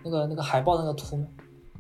[0.03, 1.25] 那个那个海报那个图嘛，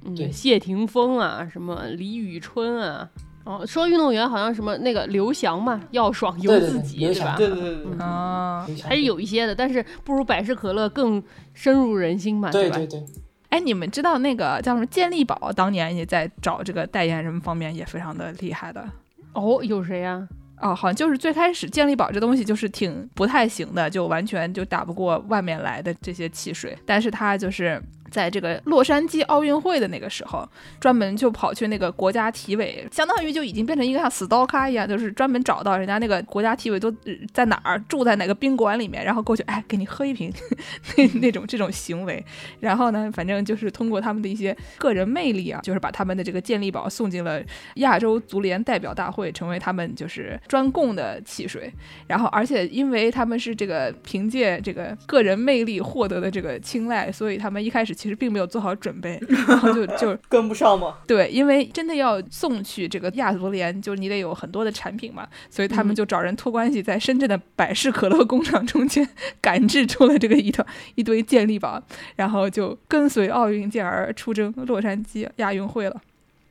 [0.05, 3.09] 嗯对谢霆锋啊，什么李宇春啊。
[3.43, 7.35] 哦，说运动员好像什么那个刘翔嘛，要爽由对对自己，对刘翔吧？
[7.37, 11.21] 对对对对，嗯啊，还是有一些的，但是不如百事可乐更
[11.55, 12.51] 深入人心嘛，吧？
[12.51, 13.03] 对对对，
[13.49, 18.87] 哎，你们知道那个叫什么健力宝，当年也在找这个代言人方面也非常的厉害的。
[19.33, 20.27] 哦，有谁呀、
[20.59, 26.77] 哦，好像就是最开始健力宝这东西就是挺不太行的，就完全就打不过外面来的这些汽水。
[26.85, 27.81] 但是它就是
[28.11, 30.47] 在这个洛杉矶奥运会的那个时候，
[30.79, 36.93] 专门就跑去那个国家体委，相当于就已经变成一个像死刀客一样，就是专门找到人家那个国家体委都
[37.33, 40.31] 在哪儿，住在哪个宾馆里面，然后过去，哎，给你喝一瓶，
[40.97, 42.23] 那那种这种行为。
[42.59, 47.41] 然后呢，反正就是通过他们的一些个人魅力啊，就是把他们的这个健力宝送进了
[47.75, 51.71] 亚洲足联代表大会，成为他们就是专供的汽水。
[52.07, 60.95] 然后，而且因为他们是这个凭借这个个人魅力获得的这个青睐，所以他们一开始其实并没有做好准备，然后就就 跟不上嘛。
[61.05, 69.07] 对，因为真的要送去这个亚足联，就是你得有很多的产品嘛，所以他们就找人托关系，在深圳的百事可乐工厂中间
[69.39, 70.65] 赶制出了这个一套
[70.95, 71.79] 一堆健力宝，
[72.15, 76.01] 然后就跟随奥运健儿出征洛杉矶亚运会了。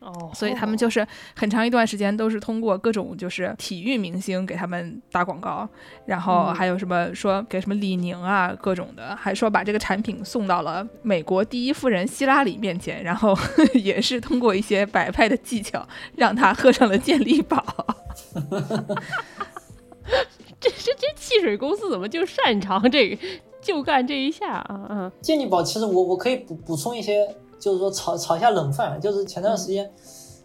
[0.01, 5.69] 哦，所以他们就是很长一段时间都是通过各种就是体育明星给他们打广告，
[6.05, 13.37] 然后嗯还有什么说给什么李宁啊各种的，还说把这个产品送到了美国第一夫人希拉里面前，然后
[13.75, 17.63] 也是通过一些摆拍的技巧让她喝上了健力宝。
[20.59, 23.17] 这这这汽水公司怎么就擅长这个，
[23.61, 25.11] 就干这一下啊嗯！
[25.21, 29.87] 健力宝其实我我可以补补充一些，就是说炒炒一下冷饭，就是前段时间，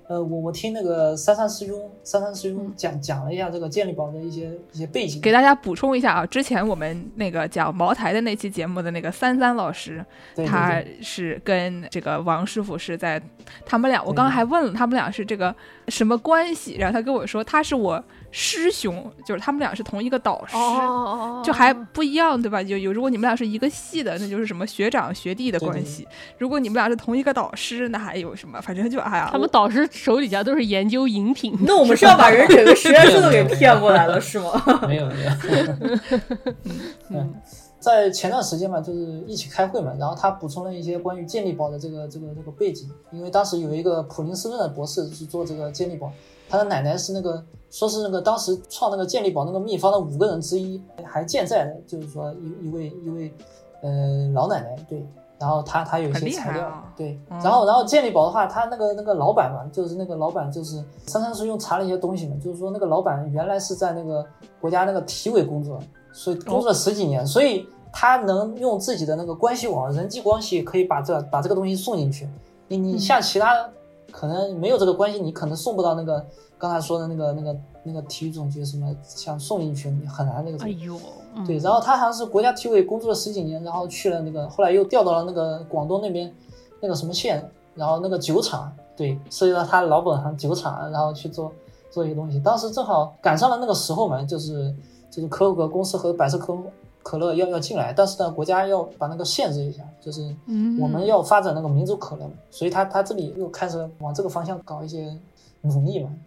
[0.07, 13.21] 呃，我我听那个三三师兄三三师兄讲讲了一下这个健力宝的一些一些背景，给大家补充一下啊，之前我们那个讲茅台的那期节目的那个三三老师，对对他是跟这个王师傅是在，
[13.65, 15.53] 他们俩，我刚刚还问了他们俩是这个
[15.89, 18.05] 什么关系，然后他跟我说他是我
[18.39, 20.55] 师兄，就是他们俩是同一个导师。
[20.55, 22.61] 哦就还不一样，对吧？
[22.61, 26.05] 有有，如果你们俩是一个系的，那就是什么学长学弟的对对关系；
[26.37, 28.61] 如果你们俩是同一个导师，那还有什么？
[28.61, 34.53] 反正就哎呀，他们导师手底下都是研究饮品，那我们是要把人整个实验室都给骗过来了，是吗？
[34.87, 35.31] 没有没有。
[37.09, 37.35] 嗯，
[37.81, 46.13] 在前段时间嘛，就是一起开会嘛，然后他补充了一些关于健力宝的这个这个这个背景，因为当时有一个普林斯顿的博士是做这个健力宝，
[46.49, 53.35] 他的奶奶是那个说是那个当时创那个健力宝那个秘方的五个人之一，还健在的，就是说一一位一位
[53.83, 55.07] 呃老奶奶对。
[55.39, 57.39] 然后她她有一些材料，啊对，嗯。
[57.41, 64.25] 然后然后健力宝的话，他那个那个老板嘛，就是那个老板就是珊珊是用查了一些东西嘛，就是说那个老板原来是在那个
[64.63, 65.79] 国家那个体委工作，
[66.11, 72.27] 所以工作了十几年，所以他能用自己的那个关系网、人际关系，可以把这把这个东西送进去。
[72.69, 73.69] 你你像其他
[74.11, 76.25] 可能没有这个关系，你可能送不到那个
[76.59, 80.65] 刚才说的那个那个那个体育总局什么，想送进去你很难那个。
[80.65, 80.99] 哎呦，
[81.35, 86.35] 嗯对，然后他好像是国家体委工作了十几年，然后去了那个，后来又调到了那个广东那边
[86.81, 91.53] 那个什么县，然后那个酒厂，对，涉及到他老本行酒厂，然后去做
[91.91, 92.41] 做一个东西。
[92.41, 94.75] 当时正好赶上了那个时候嘛，就是
[95.11, 96.57] 就是可口可乐公司和百事可
[97.03, 105.17] 可乐要要进来，但是呢，国家要把那个限制一下，就是嗯我们要发展那个民族可乐嘛，所以他他这里又开始往这个方向搞一些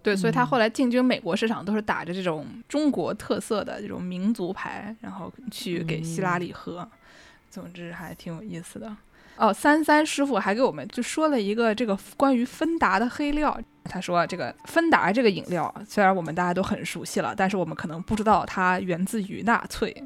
[0.01, 6.87] 对，所以他后来进军美国市场都是打着这种中国特色的这种民族牌，然后去给希拉里喝。
[7.49, 8.95] 总之还挺有意思的。
[9.35, 13.59] 哦，三三师傅还给我们就说了一个这个关于芬达的黑料。
[13.85, 20.03] 他说，这个芬达这个饮料，虽然我们大家都很熟悉了，但是我们可能不知道它源自于纳粹。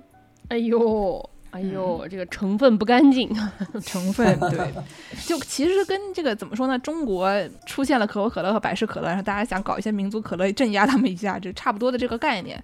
[0.47, 3.29] 哎呦，哎呦，这个成分不干净，
[3.85, 4.73] 成分对，
[5.27, 6.79] 就其实跟这个怎么说呢？
[6.79, 7.31] 中国
[7.67, 12.61] 出现了可口可乐和百事可乐，然后大家想搞一些民族可乐镇压他们一下，就差不多的这个概念。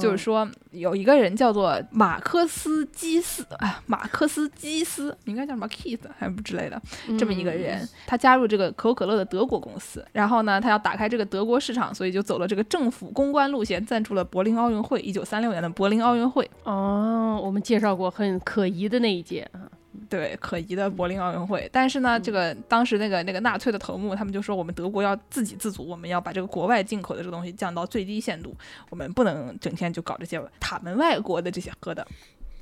[0.00, 6.80] 就是说有一个人叫做马克思基斯啊，马克思基斯应该叫什么 Keith 还是之类的，
[7.18, 16.50] 这么一个人，他加入这个可口可乐的德国公司，然后呢，他要打开这个德国市场，所以就走了这个政府公关路线，赞助了柏林奥运会，一九三六年的柏林奥运会。
[16.64, 19.60] 哦，我们介绍过很可疑的那一届啊，
[20.08, 21.68] 对，可疑的柏林奥运会。
[21.72, 28.54] 但是呢，这个当时那个那个纳粹的头目，他们就说我们德国要自给自足，我们要把这个国外进口的这个东西降到最低限度，
[28.90, 32.06] 我们不能整天就搞这些塔门外国的这些喝的。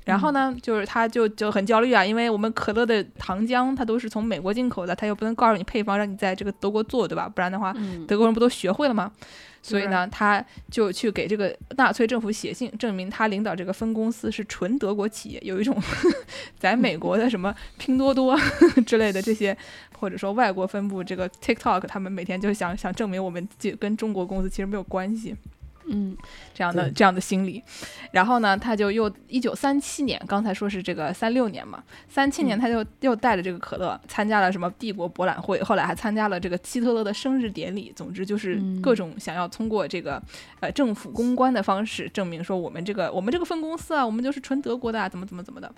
[0.03, 7.29] 然后呢，就是他就就很焦虑啊，因为我们可乐的糖浆它都是从美国进口的，他又不能告诉你配方，让你在这个德国做，对吧？
[7.29, 9.11] 不然的话，嗯德国人不都学会了吗？
[9.61, 15.75] 所以呢，他就去给这个纳粹政府写信，证明他领导这个分公司是纯德国企业，有一种
[16.57, 18.37] 在美国的什么拼多多
[18.85, 19.55] 之类的这些，
[19.99, 25.35] 或者说外国分部这个 TikTok，他们每天就想想证明我们就跟中国公司其实没有关系。
[25.87, 26.15] 嗯
[26.53, 27.61] 这样的这样的心理。
[28.11, 37.91] 然后呢，他就又一九三七年，刚才说是这个三六年嘛，三七年他就又带着这个可乐参加了什么帝国博览会，后来还参加了这个希特勒的生日典礼。
[37.95, 40.21] 总之就是嗯各种想要通过这个
[40.59, 45.71] 呃政府公关的方式证明说我们这个我们这个分公司啊，我们就是纯德国的啊，怎么怎么怎么的。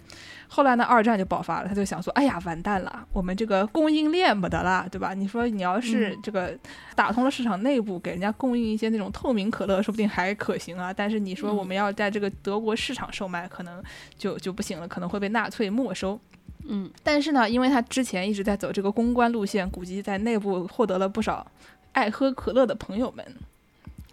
[0.48, 5.14] 后来呢，二战就爆发了，他就想说，哎呀，完蛋了，我们这个供应链没得了，对吧？
[5.14, 6.58] 你说你要是这个
[6.96, 10.92] 打通了市场内部，给人家供应一些那种透明可乐，说不定还可行啊。
[10.92, 13.82] 但是你说我们要在这个德国市场售卖，可能
[14.18, 16.20] 就就不行了，可能会被纳粹没收。
[16.66, 21.46] 嗯，但是呢，因为他之前一直在走这个公关路线，估计在内部获得了不少
[21.92, 23.26] 爱喝可乐的朋友们，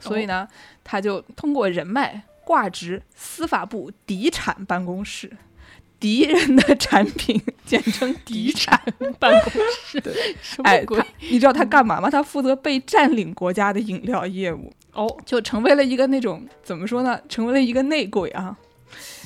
[0.00, 0.46] 所以呢，
[0.84, 5.32] 他就通过人脉挂职司法部敌产办公室。
[6.00, 8.82] 敌人的产品，简称敌产。
[9.18, 9.52] 办公
[9.84, 10.02] 室
[10.40, 10.82] 什哎？
[11.28, 12.08] 你知道他干嘛吗？
[12.08, 14.72] 他负责被占领国家的饮料业务。
[15.00, 17.18] 哦，就成为了一个那种怎么说呢？
[17.26, 18.54] 成为了一个内鬼啊。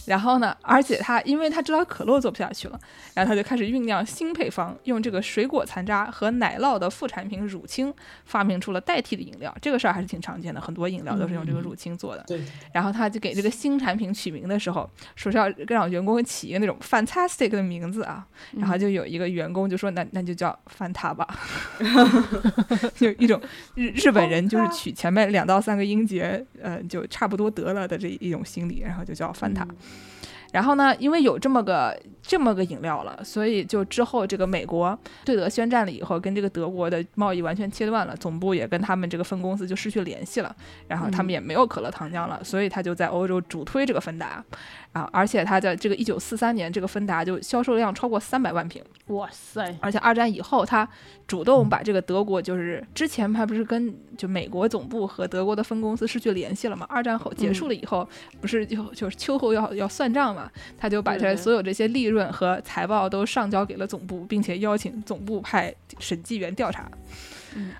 [0.07, 2.79] 然后呢，而且他因为他知道可乐做不下去了，
[3.15, 7.93] 然后他就开始酝酿新配方，用这个水果残渣和奶酪的副产品乳清，
[8.25, 9.55] 发明出了代替的饮料。
[9.61, 12.25] 这个事儿还是挺常见的，很多饮料都是用这个乳清做的。
[12.27, 18.27] 对，然后他就给这个新产品取名的时候，说是要让员工起一个那种 fantastic 的名字啊。
[18.53, 21.27] 然后就有一个员工就说：“那那就叫翻塔吧。
[22.95, 23.41] ”就一种
[23.75, 29.67] 日日本人就是取前面两到三个音节，呃，就差不多得了的这一种心理，然后就叫范塔。
[30.55, 40.55] 然后呢，因为有这么个这么个饮料了，所以就之后这个美国对德宣战了以后，跟这个德国的贸易完全切断了，总部也跟他们这个分公司就失去联系了，
[40.87, 44.45] 然后他们也没有可乐糖浆了，所以他就在欧洲主推这个芬达，
[44.95, 50.89] 啊，而且他在这个一九四三年，这个芬达就销售量超过三百万瓶，哇塞，而且二战以后，他
[51.27, 56.87] 主动把这个德国，就是之前他不是跟就美国总部和德国的分公司失去联系了嘛？
[56.89, 58.09] 二战后结束了以后，
[58.41, 60.49] 不是就就是秋后要要算账嘛？
[60.79, 66.89] 他就把这所有这些利润和财报都上交给了总部，并且邀请总部派审计员调查。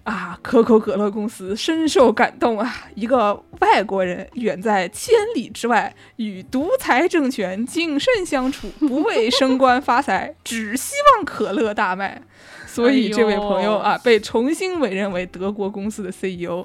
[0.03, 2.87] 啊，可口可乐公司深受感动啊！
[2.95, 12.23] 一个外国人远在千里之外，与独裁政权谨慎相处，不为升官发财，只希望可乐大卖。
[12.67, 16.65] 所以这位朋友啊，被重新委任为德国公司的 CEO。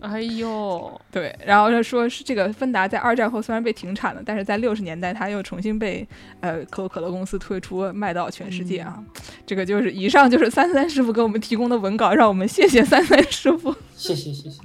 [0.00, 6.06] 哎呦，对，然后他说是这个芬达在二战后虽然被停产了，但是在六十年代他又重新被
[6.40, 8.98] 呃可口可乐公司推出，卖到全世界啊。
[9.46, 13.72] 这个就是以上就是三三师傅给我们提供的文稿，让我们谢谢三三师傅。
[13.94, 14.58] 谢谢谢谢。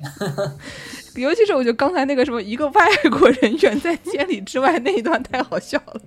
[1.21, 6.01] 尤其是我觉得刚才那个什么一个外国人远在千里之外那一段太好笑了，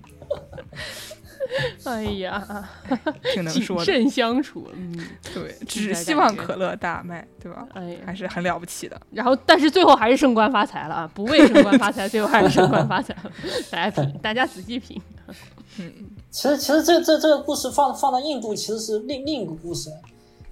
[1.85, 2.69] 哎呀，
[3.33, 3.85] 挺能谨说的。
[3.85, 4.95] 慎相处，嗯，
[5.33, 7.67] 对，只希望可乐大卖，对吧？
[7.73, 8.99] 哎，还是很了不起的。
[9.11, 13.31] 然后但是最后还是升官发财了啊，不为升官发财，最后还是升官发财了，
[13.69, 15.01] 大家品，大家仔细品，
[15.79, 15.91] 嗯
[16.29, 19.89] 其实其实这这这个故事放放到印度其实是另另一个故事，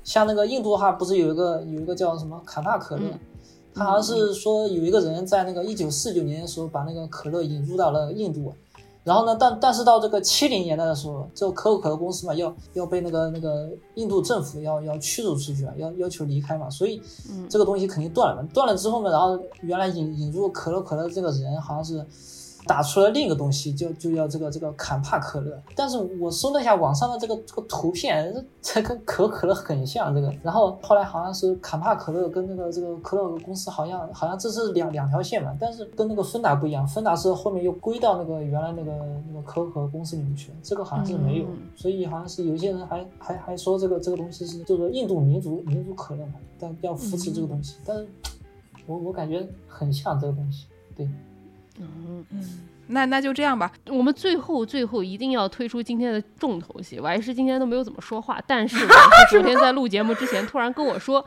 [0.03, 3.19] 像那个印度的话不是有一个有一个叫什么卡纳可乐，嗯
[3.73, 8.53] 他好像是说有一个人在那个一九四九年的时候把那个可乐引入到了印度，
[9.09, 18.47] 然后呢，但但是到这个七零年代的时候，这个可口可乐公司嘛要要被那个那个印度政府要要驱逐出去啊，要要求离开嘛，所以嗯这个东西肯定断了嘛。
[18.53, 22.05] 断了之后呢，然后原来引引入可口可乐这个人好像是
[22.65, 25.59] 打出了另一个东西，就就叫这个这个坎帕可乐。
[25.75, 30.33] 但是我搜了一下网上的这个这个图片，这跟可口可乐很像这个。
[30.43, 38.91] 然后后来好像是坎帕可乐跟那个这个可乐公司好像好像这是两两条线嘛，但是跟那个芬达不一样，芬达是后面又归到那个原来那个
[39.27, 41.45] 那个可口可乐公司里面去了，这个好像是没有。
[41.45, 48.05] 嗯所以好像是有些人还还还说这个这个东西是这个印度民族民族可乐嘛，但要扶持这个东西，但是
[48.85, 50.65] 我我感觉很像这个东西，
[50.95, 51.07] 对。
[51.79, 52.59] 嗯嗯。
[52.91, 53.71] 那那就这样吧。
[53.87, 56.99] 我们最后最后一定要推出今天的重头戏。
[56.99, 58.77] 我还是今天都没有怎么说话，但 是
[59.29, 61.23] 昨天在录节目之前突然跟我说：“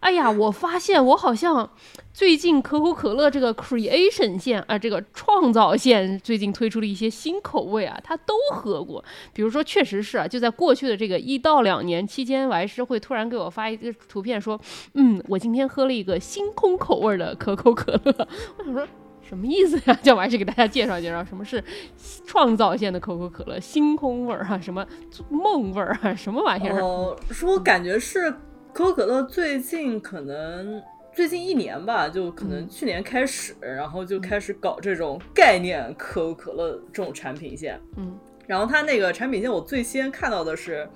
[0.00, 1.68] 哎呀，我发现我好像
[2.14, 9.04] 最近可口可乐这个 creation 线啊，这个创造线最近推出了一些新口味啊，他都喝过。
[9.34, 14.58] 比如说，确实是啊，就在过去的这个一到两年期间，我还是会突然给我发一个图片说
[14.94, 18.88] ：‘嗯，我今天喝了一个星空口味的可口可乐。’我想说。”
[19.32, 19.98] 什么意思呀？
[20.04, 21.62] 叫我还是给大家介绍介绍什么是
[22.26, 24.86] 创造线的可口可乐，星空味儿啊，什么
[25.30, 26.82] 梦味儿啊，什么玩意儿？
[26.84, 28.30] 哦，是我感觉是
[28.74, 30.82] 可口可乐最近可能
[31.14, 37.80] 最近一年吧，就可能嗯去年开始，然后就开始搞这种概念可口可乐这种产品线。
[37.96, 38.14] 嗯
[38.46, 40.86] 然后它那个产品线，我最先看到的是，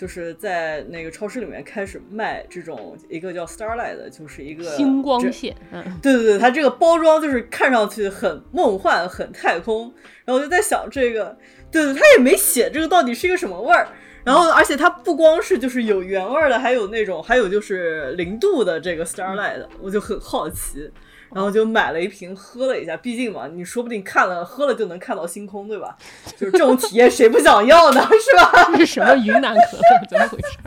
[0.00, 9.92] 就是在那个超市里面开始卖这种一个叫 Starlight 的，就是一个星光这线，嗯，对对对，它这个包装就是看上去很梦幻、很太空，
[10.24, 11.36] 然后我就在想这个，
[11.70, 13.86] 对对，它也没写这个到底是一个什么味儿。
[14.24, 20.90] 然后，而且它不光是就是有原味儿的，还有那种，还有就是零度的这个 Starlight，我就很好奇，
[21.34, 22.96] 然后就买了一瓶喝了一下。
[22.96, 25.96] 毕竟嘛，你说不定看了喝了就能看到星空，对吧？
[26.36, 28.00] 就是这种体验，谁不想要呢？
[28.20, 28.70] 是吧？
[28.72, 30.06] 这是什么云南可乐？
[30.08, 30.58] 怎么回事？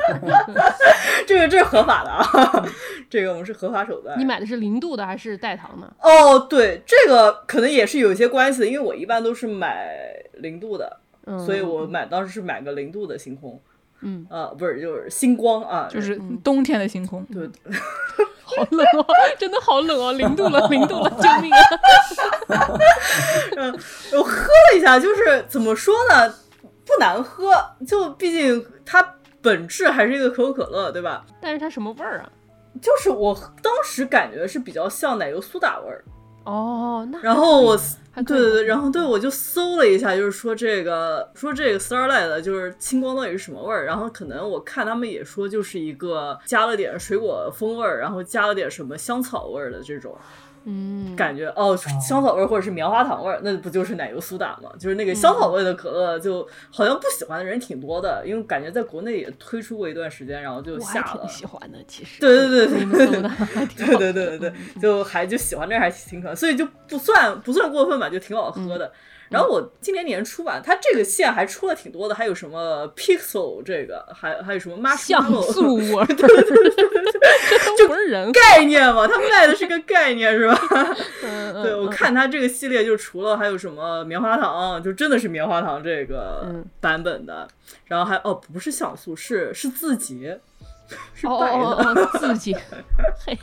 [1.26, 2.66] 这个这是合法的啊，
[3.10, 4.20] 这个我们是合法手段。
[4.20, 5.94] 你买的是零度的还是代糖的？
[6.02, 9.96] 哦，对，这个可能也是有一些关系的，因为我一般都是买
[10.34, 13.62] 零度的，嗯，所以我买当时是买个零度的星空，
[14.04, 17.24] 嗯，啊、不是就是星光啊，就是冬天的星空。
[17.26, 17.48] 对，
[18.44, 19.06] 好冷哦，
[19.40, 21.60] 真的好冷哦，零度了， 零度了，救命啊！
[23.58, 23.72] 嗯
[24.14, 26.30] 我喝了一下，就是怎么说呢，
[26.86, 27.52] 不难喝，
[27.88, 31.26] 就毕竟它本质还是一个可口可乐，对吧？
[31.42, 32.30] 但是它什么味儿啊？
[32.82, 36.04] 就是我当时感觉是比较像奶油苏打味儿，
[36.44, 37.78] 哦，那然后我
[38.16, 50.16] 对对对，然后对我就搜了一下，就是说这个说这个 Starlight 的就是青光到底是什么味儿，然后可能我看他们也说就是一个加了点水果风味儿，然后加了点什么香草味儿的这种
[50.66, 54.70] 嗯，感觉哦，香草味或者是棉花糖味儿，那不就是奶油苏打吗？
[54.80, 61.30] 就是那个香草味的可乐，就好像不喜欢的人挺多的，因为感觉在国内也推出过一段时间，然后就下了挺。
[61.30, 62.22] 喜欢的，其实。
[62.22, 63.08] 对对对对
[63.76, 68.92] 对对对对，就还就喜欢这还挺可，所以就不算不算过分吧，就挺好喝的。
[69.34, 78.32] 然后我今年年初吧，它这个线还出了挺多的，还有什么 Pixel 这个，还还有什么像 Marshmallow 素 味儿，对对对对，这不是人。
[78.32, 80.56] 概念嘛，它卖的是个概念是吧？
[81.24, 87.48] 嗯对，我看它这个系列就除了还有什么棉花糖，就真的是棉花糖这个嗯版本的，
[87.86, 90.40] 然后还哦不是像素，是是字节，
[91.16, 91.58] 是哦白的。
[91.58, 92.56] 哦哦哦，自己，
[93.26, 93.36] 嘿，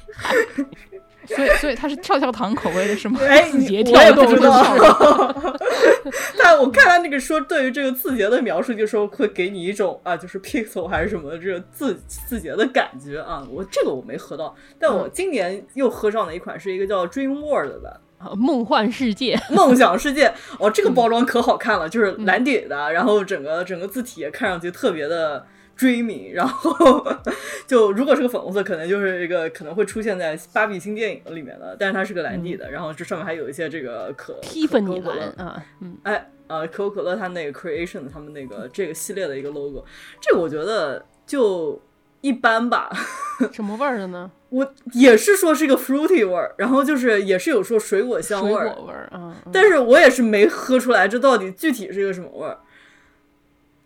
[1.27, 3.21] 所以所以它是跳跳糖口味的是吗？
[3.23, 5.61] 哎， 字节你我也不知道跳。
[6.39, 13.47] 但我看他那个说对于这个字节的描述，就说会给你一种啊，就是 pixel 还是什么这个字字节的感觉啊。
[13.51, 20.33] 我这个我没喝到，但我今年又喝上了一款，是一个叫 Dream World 的啊梦幻世界，梦想世界。
[20.59, 25.47] 哦，这个包装可好看了，就是蓝底的，然后整个整个字体也看上去特别的。
[25.81, 27.07] dreamy，然后
[27.67, 39.83] 就如果是个粉红色，可能就是一个可能会出现在芭比新电影里面的，但是它是个蓝底的，然后这上面还有一些这个可蒂芬尼可口可乐蓝啊，嗯，哎，呃，可口可乐它那个 Creation 他们那个这个系列的一个 logo，
[40.21, 41.81] 这个我觉得就
[42.21, 42.91] 一般吧。
[43.51, 44.31] 什么味儿的呢？
[44.51, 52.59] 我也是说是一个 fruity 味儿，然后就是也是有说水果香味儿，果味儿啊，嗯但是我也是没喝出来这到底具体是一个什么味儿。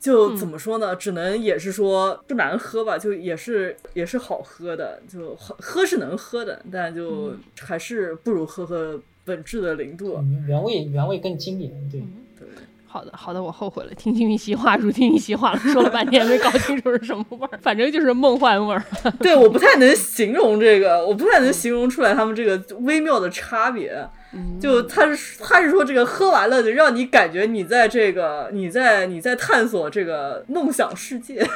[0.05, 0.95] 就嗯怎么说呢？
[0.95, 10.17] 只能也是说不难喝吧，就也是也是好喝的，就好喝是能喝的，但就嗯还是不如喝喝本质的零度。
[10.19, 12.01] 嗯原味原味更经典，对。
[12.39, 12.47] 对。
[12.87, 18.85] 好的，好的，我后悔了，听君一席话，如听一席话了，说了半天没搞清楚是什么味儿，反正就是梦幻味儿。
[19.21, 24.07] 对，我不太能 形容这个，我不太能形容出来他们这个微妙的差别。
[24.35, 31.47] 嗯就他是他是说这个喝完了，就让你感觉你在这个你在你在探索这个梦想世界。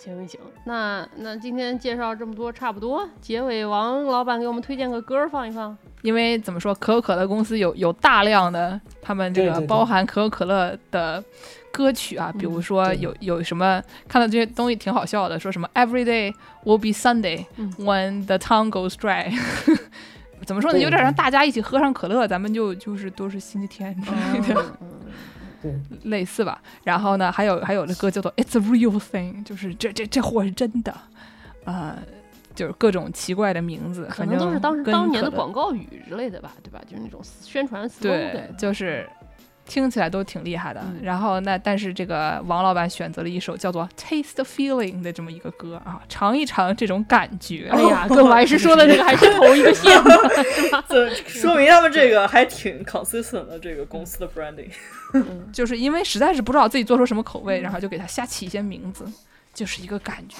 [0.00, 5.76] 行行，那那今天介绍这么多，差不多，结尾王老板给我们推荐个歌儿放一放。
[6.02, 11.22] 因为怎么说，可口可乐公司有有大量的他们这个包含可口可乐的
[11.70, 19.32] 歌曲啊，比如说有有什么看到这些东西挺好笑的，说什么 Every day will be Sunday 嗯 when the tongue goes dry。
[20.44, 20.78] 怎么说呢？
[20.78, 24.88] 有点让大家一起喝上可乐，咱们就就是都是星期天之类的，嗯
[25.62, 25.74] 对，
[26.10, 26.60] 类似吧。
[26.82, 30.92] 然后呢，还有还有的歌叫做 It's a real thing，就是这这这货是真的，
[31.64, 31.96] 呃，
[32.54, 36.80] 就是各种奇怪的名字，可反正能都是当时当年的广告语之类的吧，对吧？
[36.86, 38.00] 就是那种宣传 slogan。
[38.00, 39.08] 对，就是
[39.72, 40.80] 听起来都挺厉害的。
[40.84, 47.68] 嗯然后那但是这个王老板选择了一首叫做《Taste the Feeling》的这么一个歌啊，尝一尝这种感觉。
[47.72, 50.10] 哎呀， 跟王医师说的这个还是同一个线的，
[50.44, 50.84] 是吧？
[51.26, 54.68] 说明他们这个还挺 consistent 的这个公司的 branding。
[55.52, 59.04] 就是因为实在是不知道自己做出什么口味，然后就给他瞎起一些名字，
[59.54, 60.36] 就是一个感觉。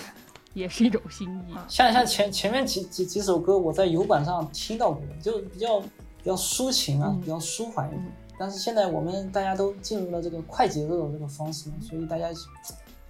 [0.55, 1.55] 也是一种心意。
[1.67, 5.87] 像像前前面几几几首歌，我在油管上听到过，就比较比
[6.27, 8.03] 较抒情啊，嗯比较舒缓一点。
[8.39, 12.29] 但是现在我们大家都进入了这个快节奏的这个方式，所以大家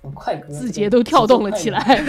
[0.05, 1.81] 有快歌，字节都跳动了起来。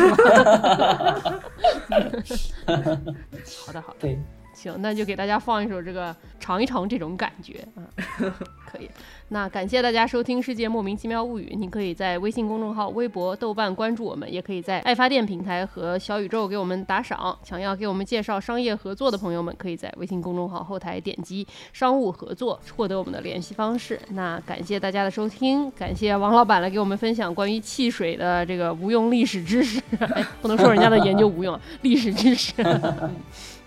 [3.66, 4.20] 好的，好的，对，
[4.64, 7.84] 行，那就给大家放一首这个尝一尝这种感觉啊，
[8.66, 8.90] 可以。
[9.30, 17.36] 那感谢大家收听《世界莫名其妙物语》，你可以在微信公众号、微博、豆瓣关注我们，也可以在爱发电平台和小宇宙给我们打赏。
[17.44, 24.00] 想要给我们介绍商业合作的朋友们，可以在微信公众号后台点击“商务合作”获得我们的联系方式。
[24.10, 29.82] 那感谢大家的收听，感谢王老板来给我们分享关于汽水的这个无用历史知识。
[30.14, 32.54] 哎，不能说人家的研究无用，历史知识。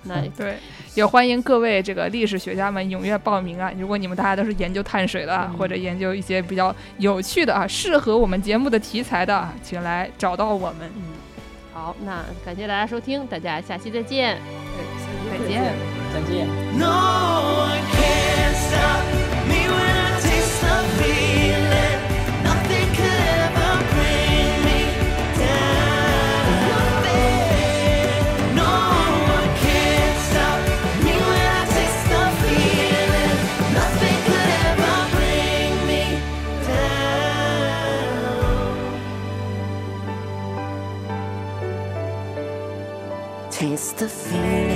[0.06, 0.56] 那对，
[0.94, 3.72] 也欢迎各位这个历史学家们踊跃报名啊！
[3.78, 10.88] 如果你们大家都是研究碳水的啊，或者研究一些比较有趣的啊，适合我们节目的题材的啊，请来找到我们。
[10.96, 11.02] 嗯，
[11.72, 14.38] 好，那感谢大家收听，大家下期再见。
[15.30, 15.62] 再见。
[16.14, 16.46] 再见。
[16.78, 19.02] No one can stop
[19.48, 19.95] me when
[43.56, 44.75] Taste the feeling.